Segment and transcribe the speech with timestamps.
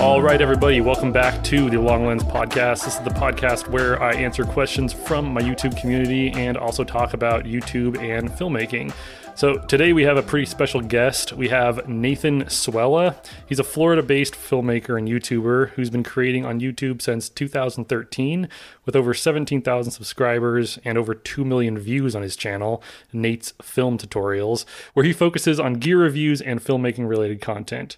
[0.00, 2.84] All right, everybody, welcome back to the Long Lens Podcast.
[2.84, 7.14] This is the podcast where I answer questions from my YouTube community and also talk
[7.14, 8.94] about YouTube and filmmaking.
[9.34, 11.32] So today we have a pretty special guest.
[11.32, 13.24] We have Nathan Swehla.
[13.48, 18.48] He's a Florida based filmmaker and YouTuber who's been creating on YouTube since 2013
[18.84, 24.64] with over 17,000 subscribers and over 2 million views on his channel, Nate's Film Tutorials,
[24.94, 27.96] where he focuses on gear reviews and filmmaking related content.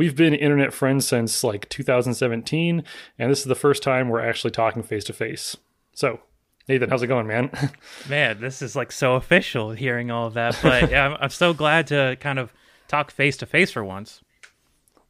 [0.00, 2.82] We've been internet friends since like 2017,
[3.18, 5.58] and this is the first time we're actually talking face to face.
[5.92, 6.20] So,
[6.66, 7.50] Nathan, how's it going, man?
[8.08, 11.88] Man, this is like so official hearing all of that, but I'm, I'm so glad
[11.88, 12.50] to kind of
[12.88, 14.22] talk face to face for once.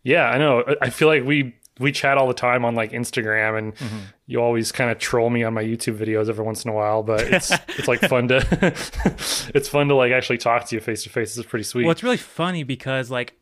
[0.03, 0.65] Yeah, I know.
[0.83, 3.99] I feel like we we chat all the time on like Instagram, and Mm-hmm.
[4.27, 7.05] you always kind of troll me on my YouTube videos every once in a while.
[7.05, 8.45] But it's it's like fun to
[9.55, 11.29] it's fun to like actually talk to you face to face.
[11.31, 11.85] This is pretty sweet.
[11.85, 13.35] Well, it's really funny because like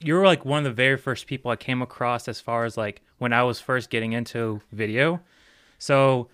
[0.00, 2.76] you were like one of the very first people I came across as far as
[2.76, 5.20] like when I was first getting into video.
[5.78, 6.28] So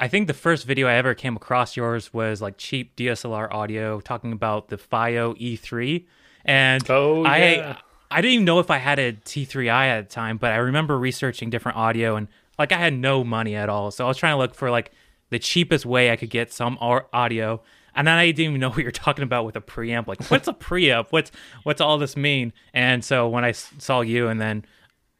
[0.00, 4.00] I think the first video I ever came across yours was like cheap DSLR audio
[4.00, 6.04] talking about the FiO E3,
[6.44, 7.76] and Oh, I yeah.
[8.10, 10.98] I didn't even know if I had a T3i at the time, but I remember
[10.98, 14.34] researching different audio and like I had no money at all, so I was trying
[14.34, 14.90] to look for like
[15.30, 17.62] the cheapest way I could get some audio.
[17.94, 20.06] And then I didn't even know what you're talking about with a preamp.
[20.06, 21.06] Like, what's a preamp?
[21.10, 21.30] What's
[21.62, 22.52] what's all this mean?
[22.72, 24.64] And so when I s- saw you, and then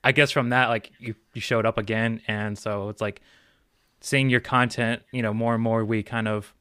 [0.04, 3.20] I guess from that, like you you showed up again, and so it's like
[4.00, 5.02] seeing your content.
[5.12, 6.54] You know, more and more we kind of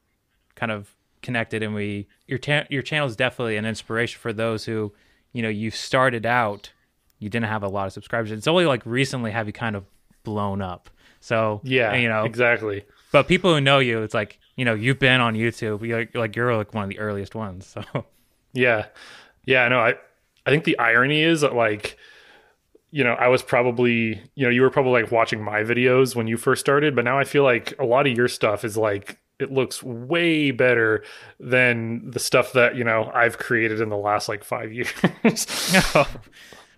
[0.54, 4.64] kind of connected, and we your ta- your channel is definitely an inspiration for those
[4.64, 4.92] who
[5.32, 6.70] you know you started out,
[7.18, 8.30] you didn't have a lot of subscribers.
[8.32, 9.84] It's only like recently have you kind of
[10.24, 10.90] blown up.
[11.20, 12.84] So yeah, you know, exactly.
[13.12, 15.86] but people who know you, it's like you know you've been on YouTube.
[15.86, 17.66] You're like you're like one of the earliest ones.
[17.66, 17.82] So
[18.52, 18.86] Yeah.
[19.44, 19.94] Yeah, no, I
[20.46, 21.98] I think the irony is that like
[22.94, 26.26] you know, I was probably, you know, you were probably like watching my videos when
[26.26, 29.18] you first started, but now I feel like a lot of your stuff is like
[29.38, 31.02] it looks way better
[31.40, 34.92] than the stuff that, you know, I've created in the last like 5 years.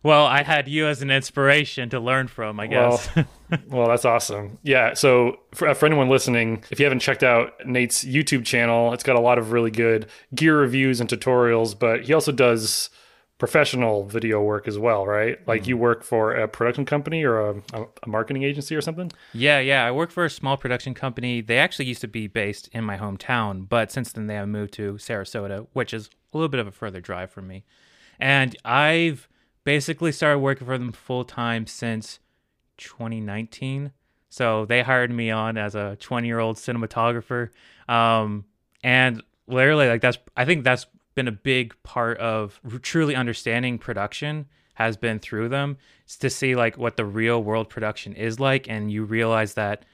[0.04, 3.08] well, I had you as an inspiration to learn from, I guess.
[3.16, 3.26] well,
[3.68, 4.58] well that's awesome.
[4.62, 4.92] Yeah.
[4.92, 9.02] So for, uh, for anyone listening, if you haven't checked out Nate's YouTube channel, it's
[9.02, 12.90] got a lot of really good gear reviews and tutorials, but he also does
[13.38, 15.38] professional video work as well, right?
[15.48, 15.70] Like hmm.
[15.70, 19.10] you work for a production company or a, a, a marketing agency or something?
[19.32, 19.86] yeah, yeah.
[19.86, 21.40] I work for a small production company.
[21.40, 24.74] They actually used to be based in my hometown, but since then they have moved
[24.74, 27.64] to Sarasota, which is a little bit of a further drive for me.
[28.20, 29.28] And I've
[29.64, 32.20] basically started working for them full time since
[32.78, 33.92] 2019.
[34.28, 37.50] So they hired me on as a 20 year old cinematographer.
[37.88, 38.44] Um,
[38.82, 44.46] and literally, like, that's, I think that's been a big part of truly understanding production
[44.74, 48.68] has been through them It's to see like what the real world production is like.
[48.68, 49.84] And you realize that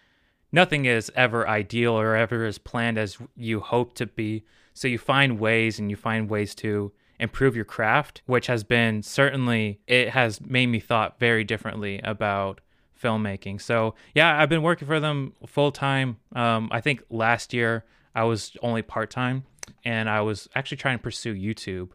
[0.53, 4.45] nothing is ever ideal or ever as planned as you hope to be.
[4.73, 9.03] So you find ways and you find ways to improve your craft, which has been
[9.03, 12.61] certainly it has made me thought very differently about
[13.01, 13.61] filmmaking.
[13.61, 16.17] So yeah, I've been working for them full time.
[16.35, 19.45] Um, I think last year I was only part time,
[19.85, 21.91] and I was actually trying to pursue YouTube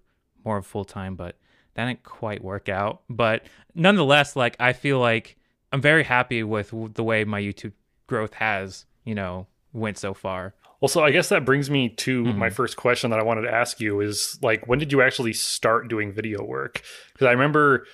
[0.46, 1.36] more of full time, but
[1.74, 3.02] that didn't quite work out.
[3.10, 5.38] But nonetheless, like I feel like
[5.72, 7.74] I'm very happy with the way my YouTube
[8.08, 10.54] growth has, you know, went so far.
[10.82, 13.52] Well, so I guess that brings me to my first question that I wanted to
[13.54, 16.82] ask you is like, when did you actually start doing video work?
[17.14, 17.86] Because I remember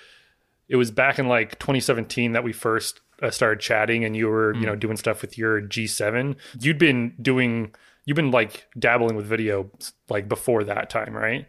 [0.68, 4.54] it was back in like 2017 that we first uh, started chatting, and you were,
[4.54, 6.34] you know, doing stuff with your G7.
[6.60, 7.72] You'd been doing,
[8.04, 9.70] you've been like dabbling with video
[10.08, 11.46] like before that time, right?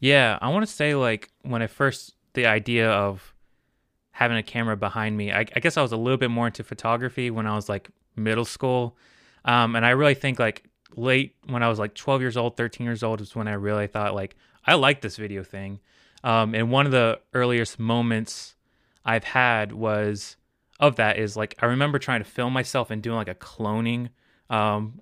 [0.00, 3.34] Yeah, I want to say like when I first the idea of
[4.12, 6.62] having a camera behind me, I, I guess I was a little bit more into
[6.62, 8.96] photography when I was like middle school,
[9.44, 10.64] um, and I really think like
[10.96, 13.86] late when I was like 12 years old, 13 years old is when I really
[13.86, 14.36] thought like
[14.66, 15.80] I like this video thing,
[16.24, 18.54] um, and one of the earliest moments
[19.04, 20.36] I've had was
[20.80, 24.10] of that is like I remember trying to film myself and doing like a cloning
[24.50, 25.00] um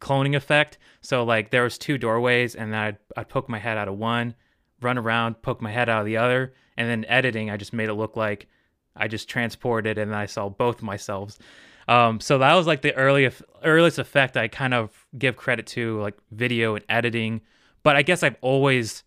[0.00, 0.78] cloning effect.
[1.00, 4.34] So like there was two doorways and I'd I'd poke my head out of one,
[4.80, 7.88] run around, poke my head out of the other, and then editing I just made
[7.88, 8.46] it look like
[8.96, 11.38] I just transported and I saw both myselves.
[11.88, 13.30] Um, so that was like the early
[13.64, 17.40] earliest effect I kind of give credit to like video and editing.
[17.82, 19.04] But I guess I've always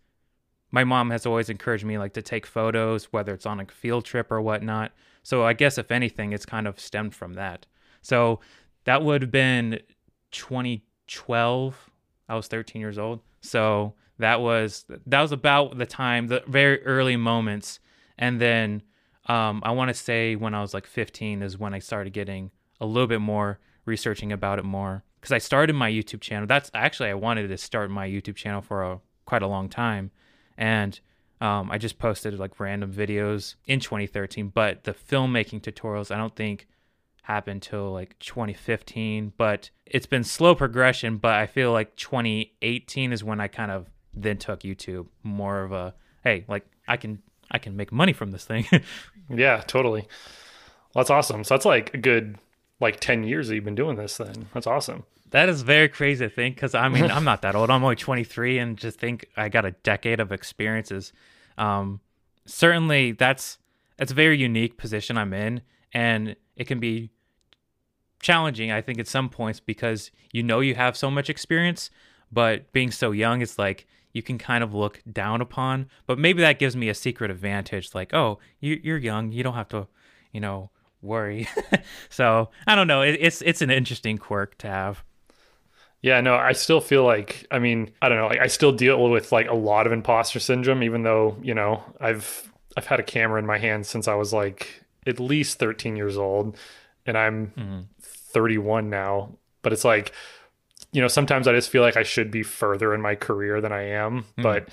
[0.72, 4.06] my mom has always encouraged me like to take photos, whether it's on a field
[4.06, 4.92] trip or whatnot.
[5.22, 7.68] So I guess if anything, it's kind of stemmed from that.
[8.02, 8.40] So
[8.86, 9.80] that would have been
[10.32, 11.90] 2012.
[12.30, 13.20] I was 13 years old.
[13.42, 17.80] So that was that was about the time, the very early moments,
[18.18, 18.82] and then
[19.28, 22.50] um, I want to say when I was like 15 is when I started getting
[22.82, 26.48] a little bit more researching about it more because I started my YouTube channel.
[26.48, 30.12] That's actually I wanted to start my YouTube channel for a, quite a long time,
[30.58, 31.00] and
[31.42, 34.50] um, I just posted like random videos in 2013.
[34.50, 36.68] But the filmmaking tutorials, I don't think
[37.24, 39.34] happened till like 2015.
[39.38, 41.18] But it's been slow progression.
[41.18, 45.72] But I feel like 2018 is when I kind of then took YouTube more of
[45.72, 48.66] a hey, like I can I can make money from this thing.
[49.30, 50.02] yeah, totally.
[50.94, 51.44] Well, that's awesome.
[51.44, 52.38] So that's like a good
[52.82, 54.48] like 10 years that you've been doing this then.
[54.54, 55.04] That's awesome.
[55.30, 57.70] That is very crazy to think because I mean, I'm not that old.
[57.70, 61.14] I'm only 23 and just think I got a decade of experiences.
[61.58, 62.02] Um,
[62.46, 63.58] certainly, that's
[63.98, 65.62] that's a very unique position I'm in,
[65.94, 67.12] and it can be
[68.22, 71.90] challenging, I think, at some points because you know you have so much experience,
[72.32, 75.88] but being so young, it's like you can kind of look down upon.
[76.08, 79.70] But maybe that gives me a secret advantage like, oh, you're young, you don't have
[79.70, 79.88] to,
[80.34, 81.48] you know, worry.
[82.10, 83.02] so I don't know.
[83.02, 85.04] It, it's it's an interesting quirk to have.
[86.02, 89.10] Yeah, no, I still feel like I mean, I don't know, like I still deal
[89.10, 93.04] with like a lot of imposter syndrome even though, you know, I've I've had a
[93.04, 96.58] camera in my hand since I was like at least 13 years old
[97.06, 97.80] and I'm mm-hmm.
[98.02, 100.12] 31 now, but it's like
[100.94, 103.72] you know, sometimes I just feel like I should be further in my career than
[103.72, 104.42] I am, mm-hmm.
[104.42, 104.70] but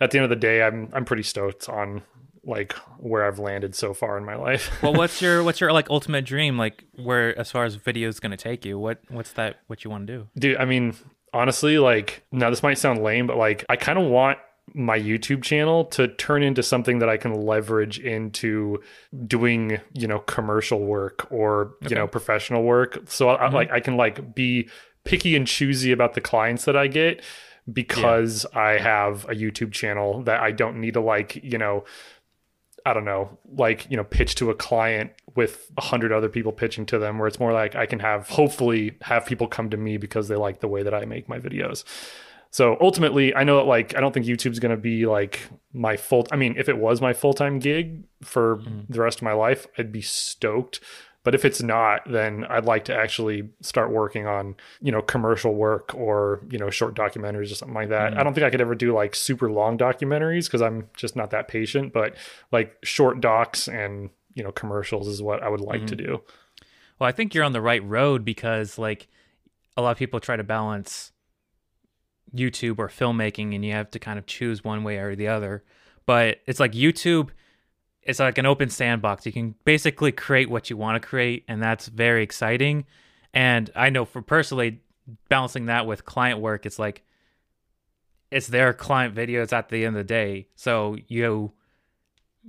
[0.00, 2.02] at the end of the day, I'm I'm pretty stoked on
[2.44, 4.70] like where I've landed so far in my life.
[4.82, 6.58] well, what's your what's your like ultimate dream?
[6.58, 8.78] Like where as far as video is going to take you?
[8.78, 9.60] What what's that?
[9.66, 10.28] What you want to do?
[10.38, 10.94] Dude, I mean,
[11.32, 14.38] honestly, like now this might sound lame, but like I kind of want
[14.74, 18.82] my YouTube channel to turn into something that I can leverage into
[19.26, 21.90] doing, you know, commercial work or, okay.
[21.90, 23.02] you know, professional work.
[23.06, 23.54] So I, mm-hmm.
[23.54, 24.68] like I can like be
[25.04, 27.22] picky and choosy about the clients that I get
[27.70, 28.60] because yeah.
[28.60, 31.84] I have a YouTube channel that I don't need to like, you know,
[32.84, 36.52] I don't know, like, you know, pitch to a client with a hundred other people
[36.52, 39.76] pitching to them, where it's more like I can have hopefully have people come to
[39.76, 41.84] me because they like the way that I make my videos.
[42.50, 45.40] So ultimately, I know that like I don't think YouTube's gonna be like
[45.72, 46.26] my full.
[46.30, 48.84] I mean, if it was my full time gig for mm.
[48.88, 50.80] the rest of my life, I'd be stoked.
[51.24, 55.54] But if it's not, then I'd like to actually start working on, you know, commercial
[55.54, 58.10] work or, you know, short documentaries or something like that.
[58.10, 58.20] Mm-hmm.
[58.20, 61.30] I don't think I could ever do like super long documentaries because I'm just not
[61.30, 62.16] that patient, but
[62.50, 65.86] like short docs and, you know, commercials is what I would like mm-hmm.
[65.86, 66.22] to do.
[66.98, 69.06] Well, I think you're on the right road because like
[69.76, 71.12] a lot of people try to balance
[72.34, 75.62] YouTube or filmmaking and you have to kind of choose one way or the other.
[76.04, 77.30] But it's like YouTube
[78.02, 79.26] it's like an open sandbox.
[79.26, 82.84] You can basically create what you want to create, and that's very exciting.
[83.32, 84.80] And I know for personally
[85.28, 87.02] balancing that with client work, it's like
[88.30, 90.48] it's their client videos at the end of the day.
[90.56, 91.52] So you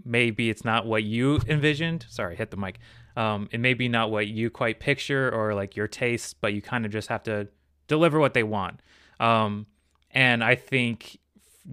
[0.03, 2.05] maybe it's not what you envisioned.
[2.09, 2.79] Sorry, hit the mic.
[3.15, 6.61] Um, it may be not what you quite picture or like your taste, but you
[6.61, 7.47] kind of just have to
[7.87, 8.79] deliver what they want.
[9.19, 9.67] Um,
[10.09, 11.19] and I think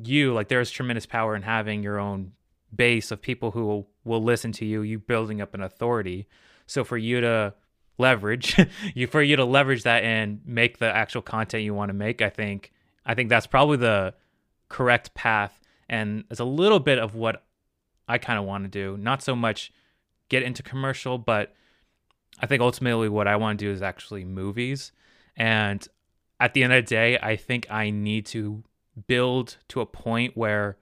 [0.05, 2.33] you like there's tremendous power in having your own
[2.75, 6.26] base of people who will, will listen to you, you building up an authority.
[6.67, 7.55] So for you to
[7.99, 8.56] leverage,
[8.94, 12.22] you for you to leverage that and make the actual content you want to make,
[12.22, 12.72] I think
[13.05, 14.14] I think that's probably the
[14.69, 17.45] correct path and it's a little bit of what
[18.09, 18.97] I kind of want to do.
[18.97, 19.73] Not so much
[20.28, 21.52] get into commercial, but
[22.40, 24.92] I think ultimately what I want to do is actually movies.
[25.37, 25.87] And
[26.38, 28.62] at the end of the day, I think I need to
[29.09, 30.78] build to a point where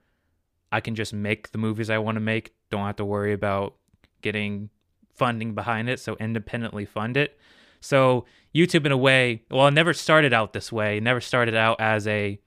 [0.71, 2.53] I can just make the movies I want to make.
[2.69, 3.75] Don't have to worry about
[4.21, 4.69] getting
[5.15, 5.99] funding behind it.
[5.99, 7.37] So independently fund it.
[7.81, 10.97] So YouTube, in a way, well, it never started out this way.
[10.97, 12.39] It never started out as a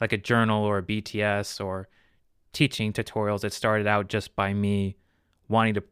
[0.00, 1.88] like a journal or a BTS or
[2.52, 3.44] teaching tutorials.
[3.44, 4.96] It started out just by me
[5.48, 5.82] wanting to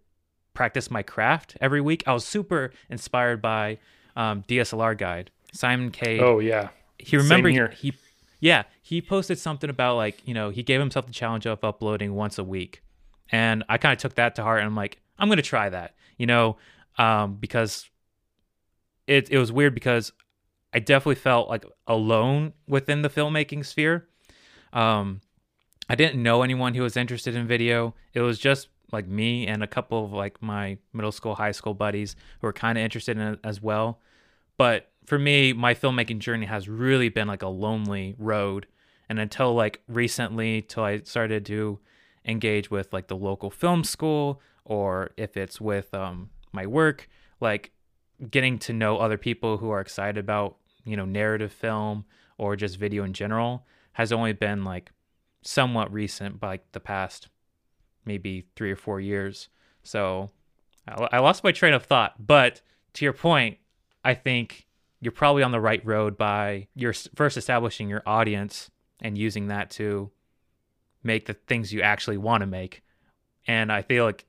[0.55, 2.03] practice my craft every week.
[2.07, 3.79] I was super inspired by
[4.17, 7.95] um, DSLR Guide, Simon Cade Oh yeah, he remembered he
[8.41, 12.15] yeah, he posted something about like, you know, he gave himself the challenge of uploading
[12.15, 12.83] once a week.
[13.31, 15.69] And I kind of took that to heart and I'm like, I'm going to try
[15.69, 16.57] that, you know,
[16.97, 17.89] um, because
[19.07, 20.13] it, it was weird because
[20.73, 24.09] I definitely felt like alone within the filmmaking sphere.
[24.73, 25.21] Um,
[25.89, 27.95] I didn't know anyone who was interested in video.
[28.13, 31.75] It was just like me and a couple of like my middle school, high school
[31.75, 34.01] buddies who were kind of interested in it as well.
[34.57, 38.67] But for me, my filmmaking journey has really been like a lonely road.
[39.09, 41.79] And until like recently, till I started to
[42.27, 47.09] engage with like the local film school, or if it's with um, my work,
[47.41, 47.73] like
[48.31, 52.05] getting to know other people who are excited about you know narrative film
[52.37, 54.91] or just video in general has only been like
[55.43, 57.29] somewhat recent like the past
[58.05, 59.49] maybe three or four years
[59.83, 60.31] So
[60.87, 62.15] I lost my train of thought.
[62.25, 62.61] But
[62.95, 63.59] to your point,
[64.05, 64.68] I think
[65.01, 69.71] you're probably on the right road by your first establishing your audience and using that
[69.71, 70.11] to
[71.03, 72.83] make the things you actually want to make.
[73.47, 74.27] And I feel like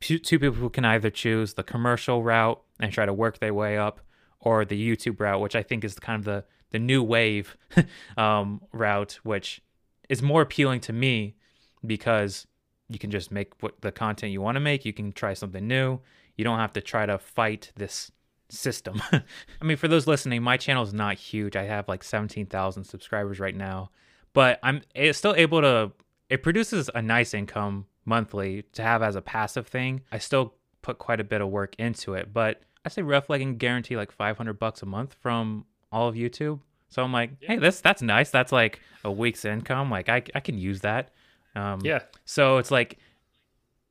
[0.00, 4.00] two people can either choose the commercial route and try to work their way up,
[4.40, 7.56] or the YouTube route, which I think is kind of the the new wave
[8.16, 9.60] um, route, which
[10.08, 11.34] is more appealing to me
[11.84, 12.46] because
[12.88, 14.84] you can just make what the content you want to make.
[14.84, 16.00] You can try something new.
[16.36, 18.12] You don't have to try to fight this
[18.50, 19.02] system.
[19.12, 21.56] I mean, for those listening, my channel is not huge.
[21.56, 23.90] I have like 17,000 subscribers right now,
[24.32, 25.92] but I'm still able to,
[26.28, 30.02] it produces a nice income monthly to have as a passive thing.
[30.12, 33.38] I still put quite a bit of work into it, but I say roughly I
[33.40, 36.60] can guarantee like 500 bucks a month from all of YouTube.
[36.88, 38.30] So I'm like, hey, this that's nice.
[38.30, 39.90] That's like a week's income.
[39.90, 41.10] Like I I can use that.
[41.54, 42.00] Um, yeah.
[42.24, 42.98] So it's like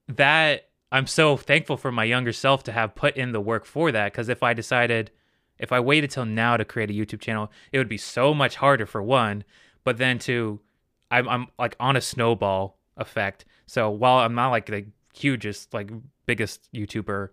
[0.09, 3.91] that I'm so thankful for my younger self to have put in the work for
[3.91, 4.11] that.
[4.11, 5.11] Because if I decided,
[5.57, 8.55] if I waited till now to create a YouTube channel, it would be so much
[8.55, 9.43] harder for one.
[9.83, 10.59] But then to,
[11.11, 13.45] I'm, I'm like on a snowball effect.
[13.67, 15.91] So while I'm not like the hugest, like
[16.25, 17.29] biggest YouTuber,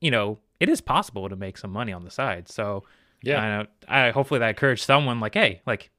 [0.00, 2.48] you know, it is possible to make some money on the side.
[2.48, 2.84] So
[3.22, 5.90] yeah, I, I hopefully that encouraged someone like, hey, like,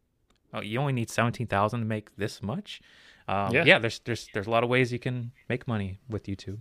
[0.54, 2.82] oh, you only need seventeen thousand to make this much
[3.28, 3.64] um, yeah.
[3.66, 6.60] yeah, there's there's there's a lot of ways you can make money with YouTube.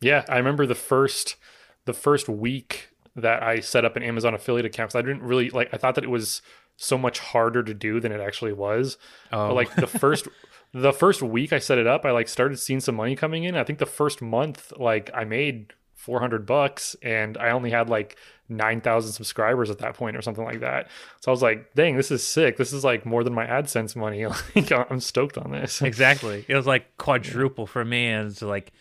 [0.00, 1.36] Yeah, I remember the first
[1.84, 5.50] the first week that I set up an Amazon affiliate account because I didn't really
[5.50, 5.68] like.
[5.72, 6.42] I thought that it was
[6.76, 8.96] so much harder to do than it actually was.
[9.32, 9.48] Oh.
[9.48, 10.28] But like the first
[10.72, 13.56] the first week I set it up, I like started seeing some money coming in.
[13.56, 18.16] I think the first month, like I made 400 bucks and I only had like
[18.48, 20.88] 9,000 subscribers at that point or something like that.
[21.20, 22.56] So I was like, dang, this is sick.
[22.56, 24.26] This is like more than my AdSense money.
[24.56, 25.80] like, I'm stoked on this.
[25.92, 26.44] Exactly.
[26.48, 28.08] It was like quadruple for me.
[28.08, 28.72] And it's like,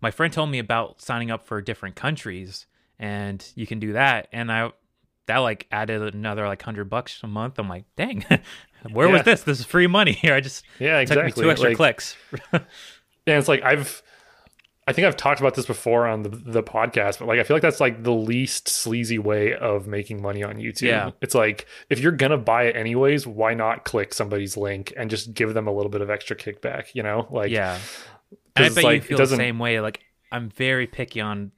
[0.00, 2.66] my friend told me about signing up for different countries
[2.98, 4.28] and you can do that.
[4.32, 4.72] And I,
[5.26, 7.58] that like added another like hundred bucks a month.
[7.58, 8.24] I'm like, dang,
[8.90, 9.12] where yeah.
[9.12, 9.42] was this?
[9.42, 10.32] This is free money here.
[10.32, 11.42] I just, yeah, exactly.
[11.42, 12.16] two extra like, clicks.
[12.52, 12.64] and
[13.26, 14.02] it's like, I've,
[14.90, 17.54] I think I've talked about this before on the, the podcast, but like I feel
[17.54, 20.88] like that's like the least sleazy way of making money on YouTube.
[20.88, 21.12] Yeah.
[21.22, 25.32] It's like if you're gonna buy it anyways, why not click somebody's link and just
[25.32, 27.28] give them a little bit of extra kickback, you know?
[27.30, 27.78] Like Yeah.
[28.56, 29.80] And I bet like, you feel the same way.
[29.80, 30.00] Like
[30.32, 31.52] I'm very picky on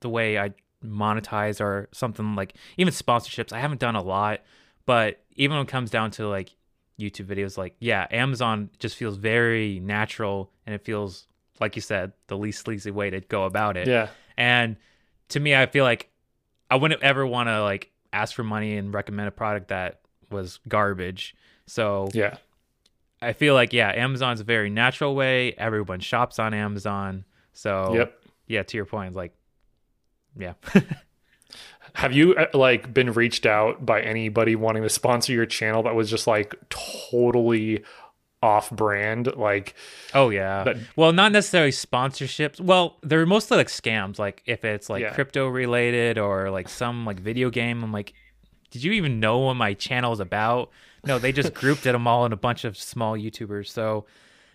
[0.00, 0.52] the way I
[0.84, 3.52] monetize or something like even sponsorships.
[3.52, 4.40] I haven't done a lot,
[4.86, 6.56] but even when it comes down to like
[6.98, 11.28] YouTube videos, like yeah, Amazon just feels very natural and it feels
[11.60, 13.86] like you said, the least sleazy way to go about it.
[13.86, 14.08] Yeah.
[14.36, 14.76] And
[15.30, 16.10] to me, I feel like
[16.70, 20.00] I wouldn't ever want to like ask for money and recommend a product that
[20.30, 21.34] was garbage.
[21.66, 22.36] So yeah,
[23.20, 25.52] I feel like yeah, Amazon's a very natural way.
[25.52, 27.24] Everyone shops on Amazon.
[27.52, 28.20] So yep.
[28.46, 29.34] yeah, to your point, like
[30.38, 30.54] yeah.
[31.94, 35.94] Have you uh, like been reached out by anybody wanting to sponsor your channel that
[35.94, 37.82] was just like totally
[38.42, 39.74] off brand like
[40.14, 40.64] oh yeah.
[40.64, 42.60] but, well not necessarily sponsorships.
[42.60, 45.12] Well they're mostly like scams like if it's like yeah.
[45.12, 47.82] crypto related or like some like video game.
[47.82, 48.14] I'm like
[48.70, 50.70] did you even know what my channel is about?
[51.04, 53.68] No they just grouped it them all in a bunch of small youtubers.
[53.68, 54.06] So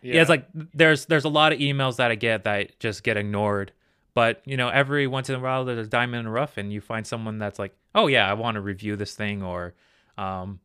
[0.02, 0.16] yeah.
[0.16, 0.22] yeah.
[0.22, 3.72] it's like there's there's a lot of emails that i get that just get ignored.
[4.16, 6.74] But you know every once in a while there's a diamond in the rough and
[6.74, 9.74] you find someone that's like oh yeah i want to review this thing or
[10.18, 10.60] um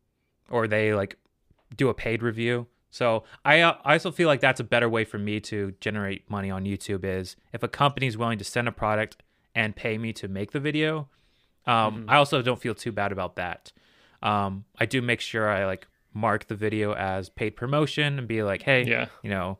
[0.49, 1.17] or they like
[1.75, 5.05] do a paid review so I uh, I also feel like that's a better way
[5.05, 8.67] for me to generate money on YouTube is if a company is willing to send
[8.67, 9.23] a product
[9.55, 11.09] and pay me to make the video.
[11.65, 12.09] Um, mm-hmm.
[12.09, 13.71] I also don't feel too bad about that.
[14.21, 18.43] Um, I do make sure I like mark the video as paid promotion and be
[18.43, 19.57] like, hey, yeah, you know,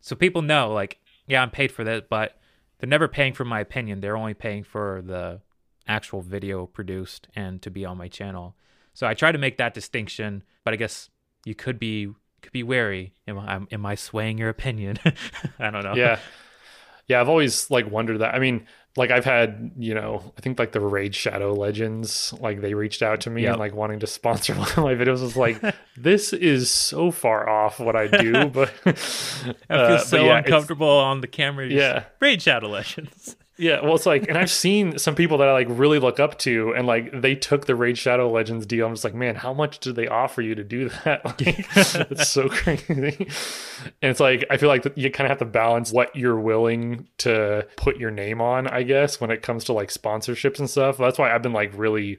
[0.00, 2.38] so people know like, yeah, I'm paid for this, but
[2.78, 4.00] they're never paying for my opinion.
[4.00, 5.40] They're only paying for the
[5.86, 8.56] actual video produced and to be on my channel.
[8.94, 11.10] So I try to make that distinction, but I guess
[11.44, 12.08] you could be
[12.46, 13.12] could be wary.
[13.28, 14.98] Am I am I swaying your opinion?
[15.58, 15.94] I don't know.
[15.94, 16.18] Yeah.
[17.08, 18.34] Yeah, I've always like wondered that.
[18.34, 22.60] I mean, like I've had, you know, I think like the Raid Shadow Legends, like
[22.60, 23.52] they reached out to me yep.
[23.52, 25.22] and like wanting to sponsor one of my videos.
[25.22, 25.62] was like,
[25.96, 30.88] this is so far off what I do, but I feel uh, so yeah, uncomfortable
[30.88, 31.68] on the camera.
[31.68, 33.36] Yeah, Raid Shadow Legends.
[33.58, 36.38] Yeah, well, it's like, and I've seen some people that I like really look up
[36.40, 38.86] to, and like they took the Raid Shadow Legends deal.
[38.86, 41.22] I'm just like, man, how much do they offer you to do that?
[41.26, 41.66] Like,
[42.10, 43.26] it's so crazy.
[44.02, 47.08] And it's like I feel like you kind of have to balance what you're willing
[47.18, 50.98] to put your name on, I guess, when it comes to like sponsorships and stuff.
[50.98, 52.18] That's why I've been like really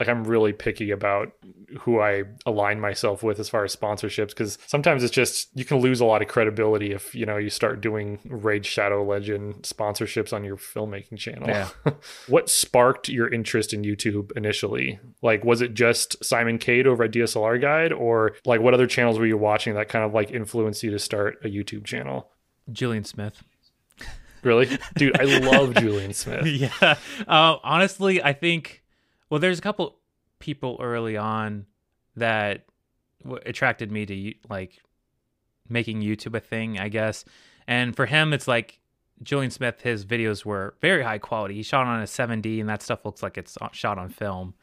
[0.00, 1.32] like I'm really picky about
[1.80, 5.78] who I align myself with as far as sponsorships because sometimes it's just you can
[5.78, 10.32] lose a lot of credibility if you know you start doing Raid Shadow Legend sponsorships
[10.32, 11.48] on your filmmaking channel.
[11.48, 11.68] Yeah.
[12.28, 14.98] what sparked your interest in YouTube initially?
[15.22, 19.18] Like was it just Simon Cade over at DSLR Guide or like what other channels
[19.18, 22.30] were you watching that kind of like influenced you to start a YouTube channel?
[22.72, 23.42] Julian Smith.
[24.44, 24.78] Really?
[24.96, 26.46] Dude, I love Julian Smith.
[26.46, 26.96] yeah.
[27.26, 28.83] Uh, honestly, I think,
[29.34, 29.96] well, there's a couple
[30.38, 31.66] people early on
[32.14, 32.66] that
[33.24, 34.80] w- attracted me to like
[35.68, 37.24] making YouTube a thing, I guess.
[37.66, 38.78] And for him, it's like
[39.24, 41.54] Julian Smith, his videos were very high quality.
[41.56, 44.54] He shot on a 7D, and that stuff looks like it's shot on film.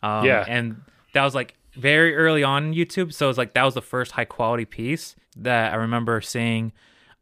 [0.00, 0.44] Um, Yeah.
[0.46, 0.80] And
[1.12, 3.12] that was like very early on in YouTube.
[3.12, 6.72] So it was like that was the first high quality piece that I remember seeing.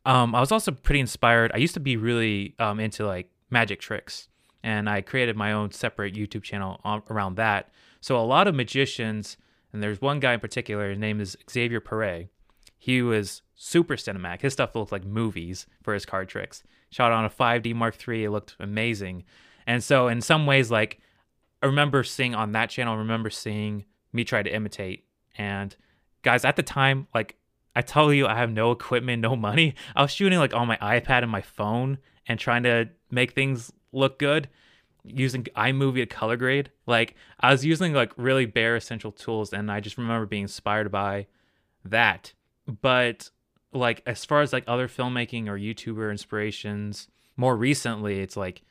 [0.05, 1.53] Um, I was also pretty inspired.
[1.55, 4.29] I used to be really um, into like magic tricks,
[4.63, 7.71] and I created my own separate YouTube channel around that.
[8.01, 9.37] So a lot of magicians,
[9.73, 10.91] and there's one guy in particular.
[10.91, 12.29] His name is Xavier Perret.
[12.77, 14.43] He was super cinematic.
[14.43, 16.63] His stuff looked like movies for his card tricks.
[16.91, 18.25] Shot on a 5D Mark III.
[18.25, 19.25] It looked amazing.
[19.67, 21.01] And so in some ways, like
[21.63, 25.05] I remember seeing on that channel, I remember seeing me try to imitate.
[25.37, 25.75] And
[26.23, 27.37] guys, at the time, like
[27.75, 29.75] I tell you, I have no equipment, no money.
[29.95, 33.73] I was shooting like on my iPad and my phone and trying to make things
[33.93, 34.49] look good
[35.05, 36.71] using iMovie at color grade.
[36.87, 40.91] Like I was using like really bare essential tools and I just remember being inspired
[40.91, 41.27] by
[41.85, 42.33] that.
[42.83, 43.31] But
[43.73, 48.63] like as far as like other filmmaking or YouTuber inspirations, more recently it's like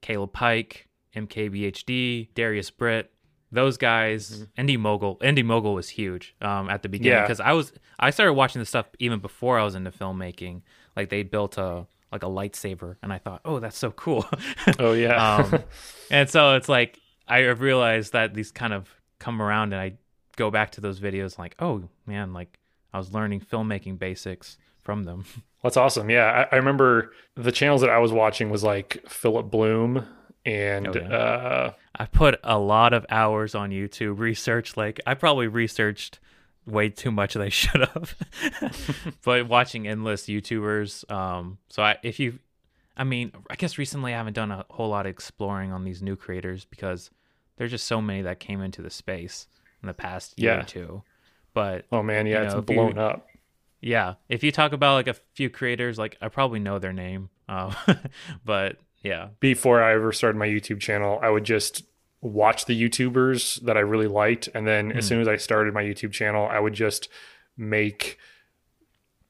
[0.00, 3.12] Caleb Pike, MKBHD, Darius Britt,
[3.52, 4.46] those guys.
[4.56, 7.22] Indy Mogul, Indy Mogul was huge um, at the beginning Yeah.
[7.22, 10.62] because I was I started watching this stuff even before I was into filmmaking.
[10.96, 14.26] Like they built a like a lightsaber, and I thought, oh, that's so cool.
[14.78, 15.36] Oh yeah.
[15.36, 15.62] um,
[16.10, 16.98] and so it's like
[17.28, 19.94] I have realized that these kind of come around, and I
[20.36, 22.58] go back to those videos like, oh man, like
[22.92, 25.24] I was learning filmmaking basics from them.
[25.62, 26.10] That's awesome.
[26.10, 30.06] Yeah, I, I remember the channels that I was watching was like Philip Bloom
[30.44, 31.08] and Oh, yeah.
[31.16, 34.76] uh, I put a lot of hours on YouTube research.
[34.76, 36.20] Like I probably researched
[36.66, 38.16] way too much I should have.
[39.24, 41.08] but watching endless YouTubers.
[41.10, 42.38] Um, so I, if you,
[42.96, 46.02] I mean, I guess recently I haven't done a whole lot of exploring on these
[46.02, 47.10] new creators because
[47.56, 49.46] there's just so many that came into the space
[49.82, 50.60] in the past year Yeah.
[50.60, 51.02] or two.
[51.54, 53.26] But oh man, yeah, You it's know, you- blown up.
[53.80, 57.30] yeah, if you talk about like a few creators, like I probably know their name.
[57.48, 57.72] Uh,
[58.44, 61.84] but yeah, Before I ever started my YouTube channel, I would just
[62.26, 65.08] watch the YouTubers that I really liked, and then as Hmm.
[65.08, 67.08] soon as I started my YouTube channel, I would just
[67.56, 68.18] make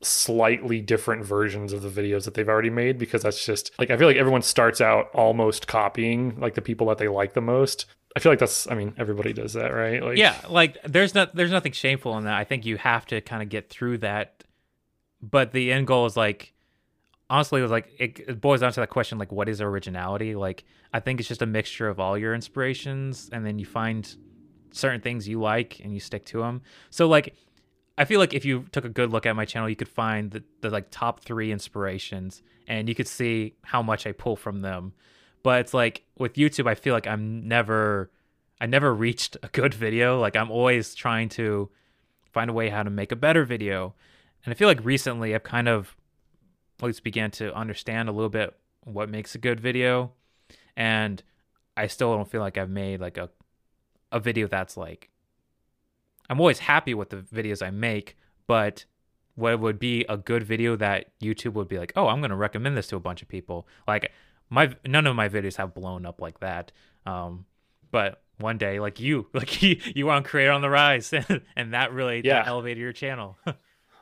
[0.02, 3.96] slightly different versions of the videos that they've already made because that's just like I
[3.96, 7.87] feel like everyone starts out almost copying like the people that they like the most.
[8.14, 10.02] I feel like that's I mean everybody does that, right?
[10.02, 13.20] Like yeah like there's not there's nothing shameful in that i think you have to
[13.20, 14.44] kind of get through that
[15.22, 16.52] but the end goal is like
[17.28, 20.34] honestly it was like it, boils down to that question like what is originality?
[20.34, 24.16] Like i think it's just a mixture of all your inspirations and then you find
[24.72, 26.60] certain things you like and you stick to them
[26.90, 27.34] so like
[27.96, 30.32] i feel like if you took a good look at my channel you could find
[30.32, 34.60] the, the like top three inspirations and you could see how much i pull from
[34.60, 34.92] them.
[35.42, 38.10] But it's like with youtube i feel like i'm never
[38.60, 40.20] i never reached a good video.
[40.20, 41.70] Like i'm always trying to
[42.32, 43.94] find a way how to make a better video.
[44.44, 45.96] And i feel like recently i've kind of
[46.82, 50.12] least began to understand a little bit what makes a good video.
[50.76, 51.22] And
[51.78, 53.28] i still don't feel like i've made like a
[54.10, 55.10] a video that's like
[56.30, 58.84] i'm always happy with the videos i make but
[59.34, 62.36] what would be a good video that youtube would be like oh i'm going to
[62.36, 63.66] recommend this to a bunch of people.
[63.86, 64.10] Like
[64.48, 66.72] my none of my videos have blown up like that.
[67.04, 67.44] Um
[67.90, 71.42] but one day like you like you, you were on creator on the rise and,
[71.56, 72.44] and that really that Yeah.
[72.46, 73.36] elevated your channel.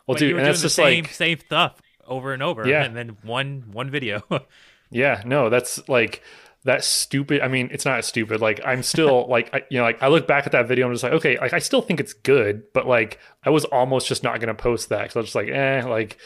[0.07, 2.85] Well, But dude, and that's the just same like same stuff over and over Yeah.
[2.85, 4.23] and then one one video
[4.91, 6.23] Yeah, no, that's like
[6.65, 7.41] that stupid.
[7.43, 8.41] I mean, it's not stupid.
[8.41, 10.91] Like I'm still like I, you know, like I look back at that video and
[10.91, 14.07] I'm just like, okay, like I still think it's good, but like I was almost
[14.07, 16.19] just not gonna post that because I was just like, eh, like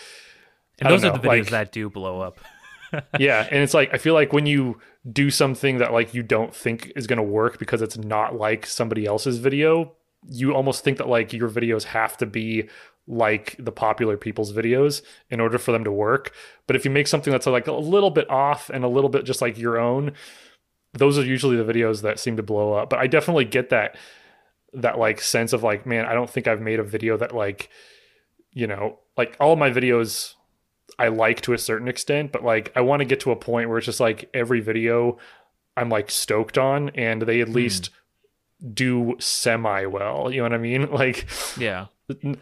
[0.80, 2.38] and those are the videos like- that do blow up
[3.18, 6.54] yeah, and it's like I feel like when you do something that like you don't
[6.54, 9.92] think is gonna work because it's not like somebody else's video,
[10.28, 12.68] you almost think that like your videos have to be
[13.08, 16.32] like the popular people's videos in order for them to work.
[16.66, 19.24] But if you make something that's like a little bit off and a little bit
[19.24, 20.12] just like your own,
[20.92, 22.90] those are usually the videos that seem to blow up.
[22.90, 23.96] But I definitely get that
[24.74, 27.70] that like sense of like, man, I don't think I've made a video that like,
[28.52, 30.34] you know, like all my videos
[30.98, 33.70] I like to a certain extent, but like I want to get to a point
[33.70, 35.16] where it's just like every video
[35.76, 37.54] I'm like stoked on and they at hmm.
[37.54, 37.90] least
[38.74, 40.30] do semi well.
[40.30, 40.90] You know what I mean?
[40.92, 41.86] Like, Yeah.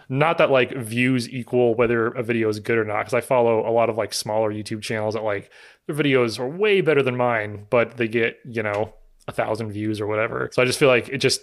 [0.09, 3.69] Not that like views equal whether a video is good or not because i follow
[3.69, 5.51] a lot of like smaller youtube channels that like
[5.87, 8.93] their videos are way better than mine but they get you know
[9.27, 11.41] a thousand views or whatever so i just feel like it just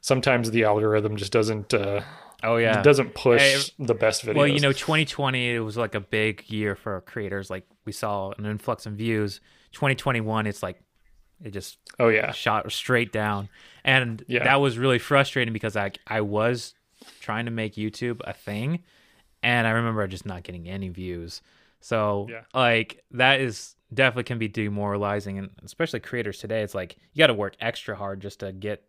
[0.00, 2.00] sometimes the algorithm just doesn't uh
[2.42, 2.80] Oh yeah.
[2.80, 6.00] It doesn't push Hey, the best videos Well, you know, 2020 it was like a
[6.00, 7.48] big year for creators.
[7.48, 9.40] Like we saw an influx in views.
[9.72, 10.78] 2021, it's like
[11.42, 13.48] it just oh yeah shot straight down,
[13.82, 14.44] and Yeah.
[14.44, 16.74] that was really frustrating because I I was
[17.20, 18.82] trying to make YouTube a thing,
[19.42, 21.42] and I remember just not getting any views.
[21.80, 22.42] So Yeah.
[22.54, 26.62] like that is definitely can be demoralizing, and especially creators today.
[26.62, 28.84] It's like you got to work extra hard just to get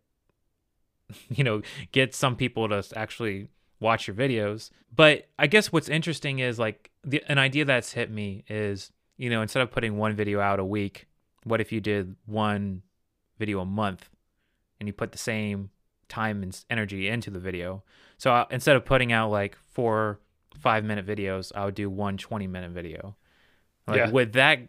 [1.29, 3.47] you know get some people to actually
[3.79, 8.09] watch your videos but i guess what's interesting is like the, an idea that's hit
[8.09, 11.07] me is you know instead of putting one video out a week
[11.43, 12.81] what if you did one
[13.37, 14.09] video a month
[14.79, 15.69] and you put the same
[16.07, 17.83] time and energy into the video
[18.17, 20.19] so I, instead of putting out like four
[20.59, 23.15] five minute videos i would do one 20 minute video.
[23.87, 24.09] Like Yeah.
[24.09, 24.59] would that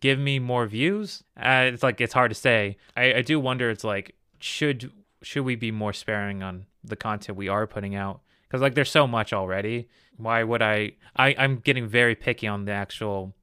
[0.00, 1.22] give me more views?
[1.38, 2.76] Uh, it's like it's hard to say.
[2.96, 4.90] I, I do wonder it's like should
[5.22, 8.20] should we be more sparing on the content we are putting out?
[8.42, 9.88] Because like there's so much already.
[10.16, 13.34] Why would I, I i'm getting very picky on the actual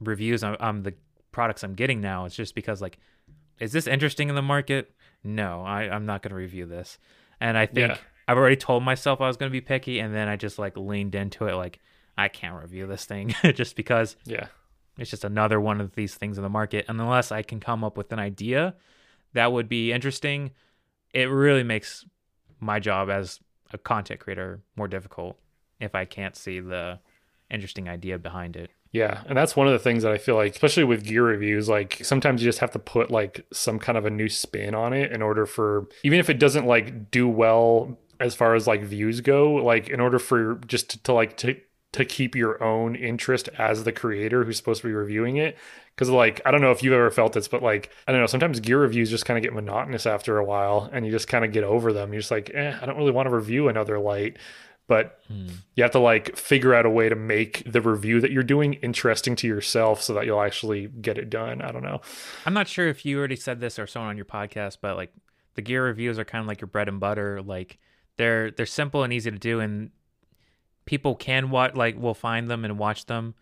[0.00, 0.94] reviews on, on the
[1.30, 2.26] products i'm getting now.
[2.26, 2.98] It's just because like
[3.60, 4.92] is this interesting in the market?
[5.24, 6.98] No I, i'm not going to review this.
[7.40, 7.98] And i think Yeah.
[8.28, 10.76] I've already told myself i was going to be picky and then i just like
[10.76, 11.78] leaned into it like
[12.16, 14.46] i can't review this thing just because yeah
[14.98, 16.84] it's just another one of these things in the market.
[16.88, 18.74] And unless I can come up with an idea
[19.32, 20.50] that would be interesting,
[21.14, 22.04] it really makes
[22.60, 23.40] my job as
[23.72, 25.38] a content creator more difficult
[25.80, 27.00] if I can't see the
[27.50, 28.70] interesting idea behind it.
[28.92, 31.66] Yeah, and that's one of the things that I feel like, especially with gear reviews,
[31.66, 34.92] like sometimes you just have to put like some kind of a new spin on
[34.92, 38.82] it in order for, even if it doesn't like do well as far as like
[38.82, 41.56] views go, like in order for just to, to like to
[41.92, 45.58] to keep your own interest as the creator who's supposed to be reviewing it.
[45.94, 48.26] Because like I don't know if you've ever felt this, but like I don't know,
[48.26, 51.44] sometimes gear reviews just kind of get monotonous after a while, and you just kind
[51.44, 52.12] of get over them.
[52.12, 54.38] You're just like, eh, I don't really want to review another light
[54.88, 55.20] but
[55.74, 58.74] you have to like figure out a way to make the review that you're doing
[58.74, 61.62] interesting to yourself so that you'll actually get it done.
[61.62, 62.02] I don't know.
[62.44, 65.10] I'm not sure if you already said this or someone on your podcast, but like
[65.54, 67.40] the gear reviews are kind of like your bread and butter.
[67.40, 67.78] Like
[68.22, 69.90] they're they're simple and easy to do, and
[70.84, 73.34] people can watch like will find them and watch them.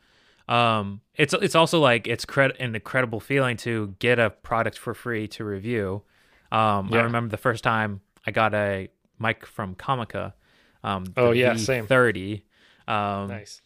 [0.48, 4.94] Um, it's it's also like it's cred- an incredible feeling to get a product for
[4.94, 6.02] free to review.
[6.50, 8.88] Um, I remember the first time I got a
[9.18, 10.34] mic from Comica.
[10.82, 11.86] Um, Oh, yeah, same.
[11.86, 12.42] V30.
[12.88, 13.60] Um, Nice.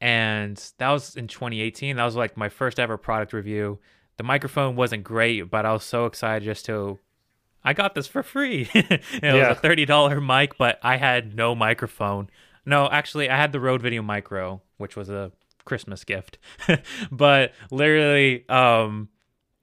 [0.00, 1.96] and that was in 2018.
[1.96, 3.78] That was like my first ever product review.
[4.18, 6.98] The microphone wasn't great, but I was so excited just to.
[7.66, 8.70] I got this for free.
[8.74, 9.48] it Yeah.
[9.48, 12.30] was a thirty dollar mic, but I had no microphone.
[12.64, 15.32] No, actually, I had the Rode Video Micro, which was a
[15.64, 16.38] Christmas gift.
[17.12, 19.08] but literally, um,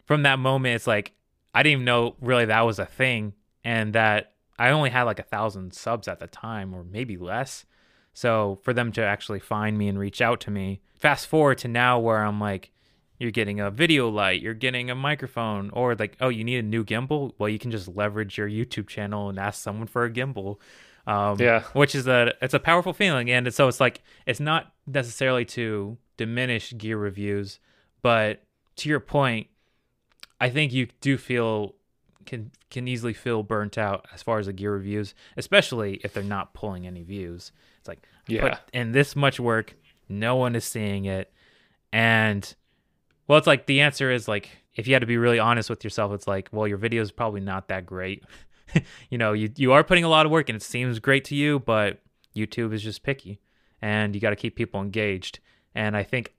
[0.05, 1.13] from that moment, it's like
[1.53, 5.19] I didn't even know really that was a thing, and that I only had like
[5.19, 7.65] a thousand subs at the time, or maybe less.
[8.13, 11.67] So for them to actually find me and reach out to me, fast forward to
[11.67, 12.71] now where I'm like,
[13.19, 16.63] you're getting a video light, you're getting a microphone, or like, oh, you need a
[16.63, 17.33] new gimbal.
[17.37, 20.57] Well, you can just leverage your YouTube channel and ask someone for a gimbal.
[21.05, 21.63] Um, Yeah.
[21.73, 25.97] which is a it's a powerful feeling, and so it's like it's not necessarily to
[26.15, 27.59] diminish gear reviews,
[28.01, 28.41] but
[28.77, 29.47] to your point,
[30.39, 31.75] I think you do feel
[32.25, 36.23] can can easily feel burnt out as far as the gear reviews, especially if they're
[36.23, 37.51] not pulling any views.
[37.79, 38.41] It's like Yeah.
[38.41, 39.75] put in this much work,
[40.07, 41.33] no one is seeing it,
[41.91, 42.55] and
[43.27, 45.83] well, it's like the answer is like if you had to be really honest with
[45.83, 48.23] yourself, it's like well, your video is probably not that great.
[49.09, 51.35] you know, you you are putting a lot of work and it seems great to
[51.35, 51.99] you, but
[52.35, 53.39] YouTube is just picky,
[53.81, 55.39] and you got to keep people engaged.
[55.75, 56.33] And I think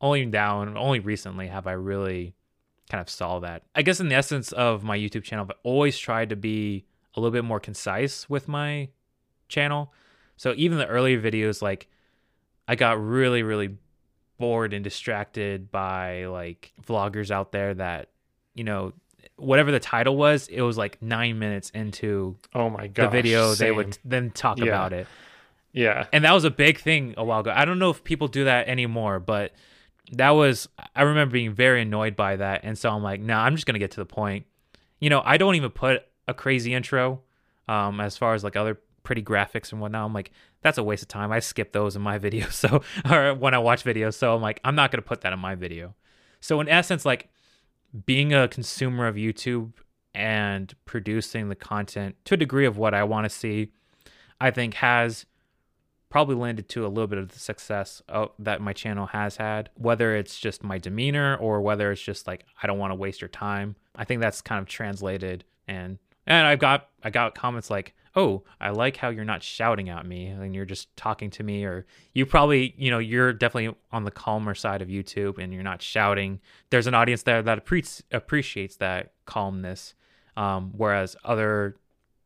[0.00, 2.34] only now and only recently have I really
[2.90, 3.64] kind of saw that.
[3.74, 7.20] I guess in the essence of my YouTube channel, I've always tried to be a
[7.20, 8.88] little bit more concise with my
[9.48, 9.92] channel.
[10.36, 11.88] So even the earlier videos, like
[12.66, 13.76] I got really, really
[14.38, 18.08] bored and distracted by like vloggers out there that,
[18.54, 18.92] you know,
[19.36, 23.06] whatever the title was, it was like nine minutes into Oh my god.
[23.06, 24.64] the video, they would then talk Yeah.
[24.66, 25.06] about it
[25.72, 26.06] Yeah.
[26.12, 27.52] and that was a big thing a while ago.
[27.54, 29.52] I don't know if people do that anymore, but
[30.12, 33.54] that was I remember being very annoyed by that, and so I'm like, nah, I'm
[33.54, 34.46] just gonna get to the point.
[35.00, 37.20] You know, I don't even put a crazy intro,
[37.68, 40.04] um, as far as like other pretty graphics and whatnot.
[40.04, 41.32] I'm like, that's a waste of time.
[41.32, 44.60] I skip those in my videos, so or when I watch videos, so I'm like,
[44.64, 45.94] I'm not gonna put that in my video.
[46.40, 47.30] So in essence, like
[48.04, 49.72] being a consumer of YouTube
[50.14, 53.72] and producing the content to a degree of what I want to see,
[54.42, 55.24] I think has
[56.10, 59.70] probably landed to a little bit of the success of, that my channel has had.
[59.74, 63.22] Whether it's just my demeanor or whether it's just like I don't want to waste
[63.22, 63.74] your time.
[63.96, 68.44] I think that's kind of translated and and I've got I got comments like, "Oh,
[68.60, 71.86] I like how you're not shouting at me and you're just talking to me or
[72.12, 75.82] you probably, you know, you're definitely on the calmer side of YouTube and you're not
[75.82, 79.94] shouting." There's an audience there that appre- appreciates that calmness.
[80.36, 81.76] Um, whereas other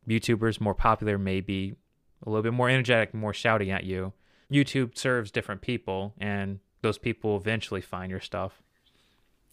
[0.07, 1.73] YouTubers more popular may be
[2.25, 4.13] a little bit more energetic, more shouting at you.
[4.51, 8.61] YouTube serves different people and those people eventually find your stuff.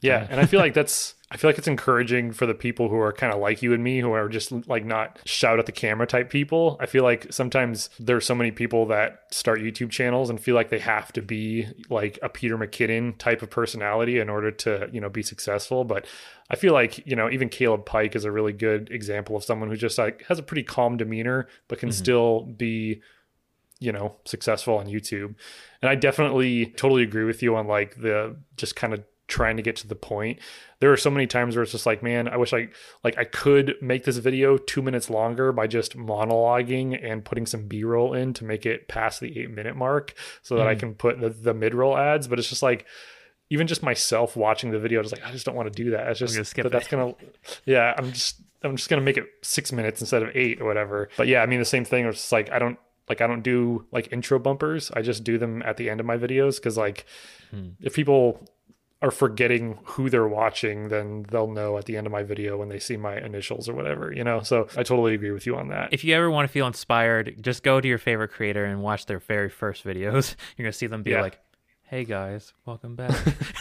[0.01, 2.99] Yeah, and I feel like that's I feel like it's encouraging for the people who
[2.99, 5.73] are kind of like you and me who are just like not shout at the
[5.73, 6.77] camera type people.
[6.81, 10.71] I feel like sometimes there's so many people that start YouTube channels and feel like
[10.71, 15.01] they have to be like a Peter McKinnon type of personality in order to, you
[15.01, 16.05] know, be successful, but
[16.51, 19.69] I feel like, you know, even Caleb Pike is a really good example of someone
[19.69, 21.97] who just like has a pretty calm demeanor but can mm-hmm.
[21.97, 23.03] still be
[23.81, 25.35] you know successful on YouTube.
[25.81, 29.63] And I definitely totally agree with you on like the just kind of trying to
[29.63, 30.39] get to the point.
[30.81, 32.69] There are so many times where it's just like, man, I wish I
[33.03, 37.67] like I could make this video two minutes longer by just monologuing and putting some
[37.67, 40.71] B-roll in to make it past the eight minute mark so that mm.
[40.71, 42.29] I can put the, the mid-roll ads.
[42.29, 42.87] But it's just like
[43.51, 45.91] even just myself watching the video, I just like I just don't want to do
[45.91, 46.09] that.
[46.09, 47.15] It's just skip that that's gonna
[47.65, 51.09] yeah, I'm just I'm just gonna make it six minutes instead of eight or whatever.
[51.17, 52.07] But yeah, I mean the same thing.
[52.07, 54.91] It's like I don't like I don't do like intro bumpers.
[54.95, 57.07] I just do them at the end of my videos because like
[57.51, 57.71] hmm.
[57.81, 58.49] if people
[59.03, 62.69] are forgetting who they're watching, then they'll know at the end of my video when
[62.69, 64.41] they see my initials or whatever, you know?
[64.43, 65.93] So I totally agree with you on that.
[65.93, 69.07] If you ever want to feel inspired, just go to your favorite creator and watch
[69.07, 70.35] their very first videos.
[70.57, 71.23] You're going to see them be yeah.
[71.23, 71.41] like,
[71.85, 73.11] hey guys, welcome back.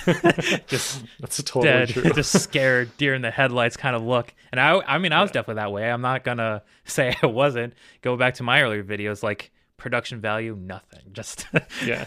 [0.67, 2.03] just that's totally dead, true.
[2.13, 4.33] just scared, deer in the headlights kind of look.
[4.51, 5.35] And I, I mean, I was yeah.
[5.35, 5.89] definitely that way.
[5.89, 7.73] I'm not gonna say I wasn't.
[8.01, 11.01] Go back to my earlier videos, like production value, nothing.
[11.11, 11.47] Just
[11.85, 12.05] yeah,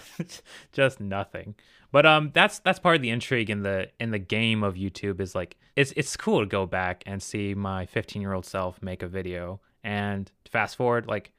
[0.73, 1.57] just nothing.
[1.93, 5.21] But um, that's that's part of the intrigue in the in the game of YouTube
[5.21, 8.83] is like it's it's cool to go back and see my 15 year old self
[8.83, 9.61] make a video.
[9.85, 11.33] And fast forward like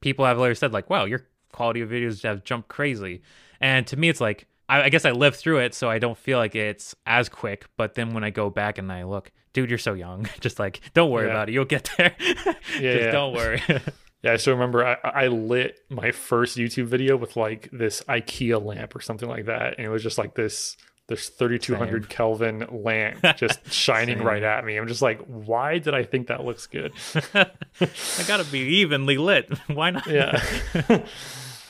[0.00, 3.22] people have later said like wow your quality of videos have jumped crazy.
[3.60, 6.18] And to me it's like I, I guess I lived through it so I don't
[6.18, 7.66] feel like it's as quick.
[7.78, 10.28] But then when I go back and I look dude you're so young.
[10.40, 11.32] Just like don't worry yeah.
[11.32, 11.52] about it.
[11.52, 12.14] You'll get there.
[12.80, 13.10] Yeah, just yeah.
[13.12, 13.62] don't worry
[14.24, 18.64] Yeah, I still remember I, I lit my first YouTube video with like this IKEA
[18.64, 22.08] lamp or something like that, and it was just like this this 3200 Same.
[22.08, 24.78] Kelvin lamp just shining right at me.
[24.78, 26.94] I'm just like, why did I think that looks good?
[27.34, 29.52] I gotta be evenly lit.
[29.66, 30.06] Why not?
[30.06, 30.42] Yeah.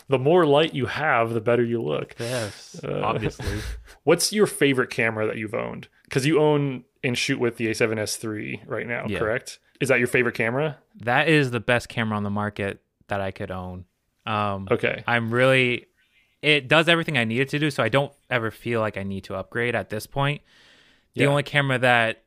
[0.09, 2.15] the more light you have, the better you look.
[2.21, 3.63] Yes, uh, obviously.
[4.05, 5.89] What's your favorite camera that you've owned?
[6.05, 9.19] Because you own and shoot with the A7S III right now, yeah.
[9.19, 9.59] correct?
[9.81, 10.79] Is that your favorite camera?
[11.01, 13.85] That is the best camera on the market that I could own.
[14.27, 15.03] Um, okay.
[15.07, 15.87] I'm really.
[16.43, 19.03] It does everything I need it to do, so I don't ever feel like I
[19.03, 20.43] need to upgrade at this point.
[21.15, 21.29] The yeah.
[21.29, 22.25] only camera that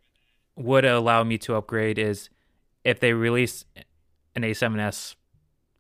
[0.55, 2.29] would allow me to upgrade is
[2.83, 3.65] if they release
[4.35, 5.15] an A7S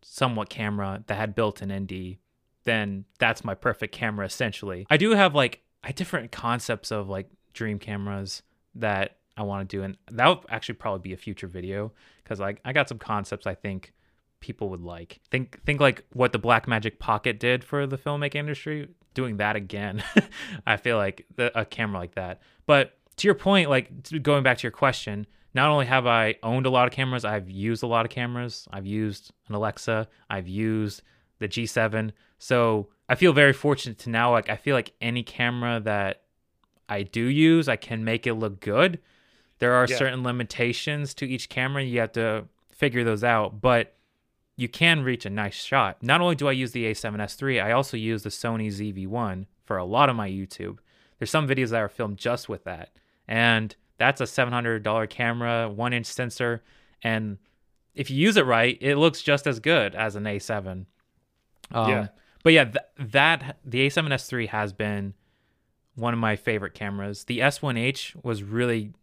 [0.03, 2.17] somewhat camera that had built-in ND,
[2.63, 4.85] then that's my perfect camera essentially.
[4.89, 8.43] I do have like I different concepts of like dream cameras
[8.75, 12.39] that I want to do, and that would actually probably be a future video because
[12.39, 13.93] like I got some concepts I think
[14.39, 15.19] people would like.
[15.31, 18.89] Think think like what the Blackmagic Pocket did for the filmmaking industry.
[19.13, 20.03] Doing that again,
[20.67, 22.41] I feel like the, a camera like that.
[22.65, 23.89] But to your point, like
[24.21, 27.49] going back to your question, not only have I owned a lot of cameras, I've
[27.49, 28.67] used a lot of cameras.
[28.71, 30.07] I've used an Alexa.
[30.29, 31.01] I've used
[31.39, 32.11] the G7.
[32.37, 36.23] So I feel very fortunate to now like I feel like any camera that
[36.89, 38.99] I do use, I can make it look good.
[39.59, 39.97] There are yeah.
[39.97, 41.83] certain limitations to each camera.
[41.83, 43.95] You have to figure those out, but
[44.55, 46.01] you can reach a nice shot.
[46.01, 49.77] Not only do I use the A7S III, I also use the Sony ZV-1 for
[49.77, 50.79] a lot of my YouTube.
[51.17, 52.91] There's some videos that are filmed just with that.
[53.27, 56.63] And that's a $700 camera, one inch sensor.
[57.03, 57.37] And
[57.93, 60.85] if you use it right, it looks just as good as an A7.
[61.71, 62.07] Um, yeah.
[62.43, 65.13] But yeah, th- that the A7S III has been
[65.95, 67.25] one of my favorite cameras.
[67.25, 68.93] The S1H was really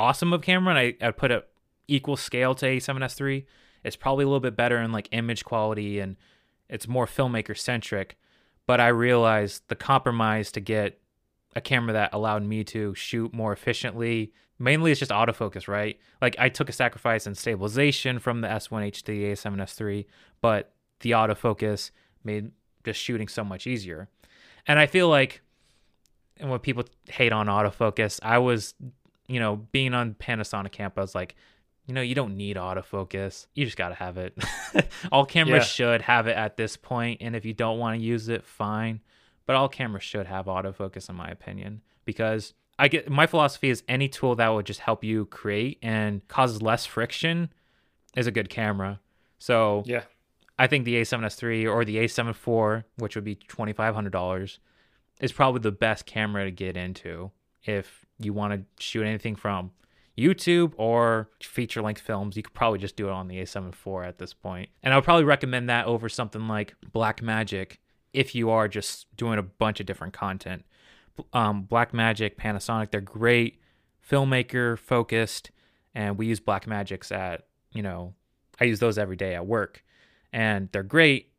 [0.00, 1.46] awesome of camera, and I, I put it
[1.86, 3.44] equal scale to A7S3.
[3.84, 6.16] It's probably a little bit better in like image quality and
[6.68, 8.16] it's more filmmaker centric.
[8.66, 11.00] But I realized the compromise to get
[11.56, 14.32] a camera that allowed me to shoot more efficiently.
[14.58, 15.98] Mainly, it's just autofocus, right?
[16.22, 20.06] Like I took a sacrifice in stabilization from the S1H to the A7S III,
[20.40, 21.90] but the autofocus
[22.22, 22.52] made
[22.84, 24.08] just shooting so much easier.
[24.66, 25.42] And I feel like,
[26.38, 28.74] and when people hate on autofocus, I was
[29.30, 31.36] you know, being on Panasonic campus, like,
[31.86, 33.46] you know, you don't need autofocus.
[33.54, 34.36] You just got to have it.
[35.12, 35.62] all cameras Yeah.
[35.64, 39.00] should have it at this point, and if you don't want to use it, fine.
[39.46, 43.82] But all cameras should have autofocus, in my opinion, because I get my philosophy is
[43.88, 47.52] any tool that will just help you create and causes less friction
[48.16, 49.00] is a good camera.
[49.38, 50.02] So Yeah.
[50.58, 54.60] I think the A7S3 or the A7 IV, which would be twenty five hundred dollars,
[55.20, 57.30] is probably the best camera to get into
[57.64, 59.70] if you want to shoot anything from
[60.18, 62.36] YouTube or feature length films.
[62.36, 64.68] You could probably just do it on the A7 IV at this point.
[64.82, 67.78] And I would probably recommend that over something like Blackmagic
[68.12, 70.64] if you are just doing a bunch of different content.
[71.32, 73.60] Um, Blackmagic, Panasonic, they're great
[74.08, 75.50] filmmaker focused,
[75.94, 78.14] and we use Blackmagics at you know
[78.60, 79.84] I use those every day at work,
[80.32, 81.32] and they're great.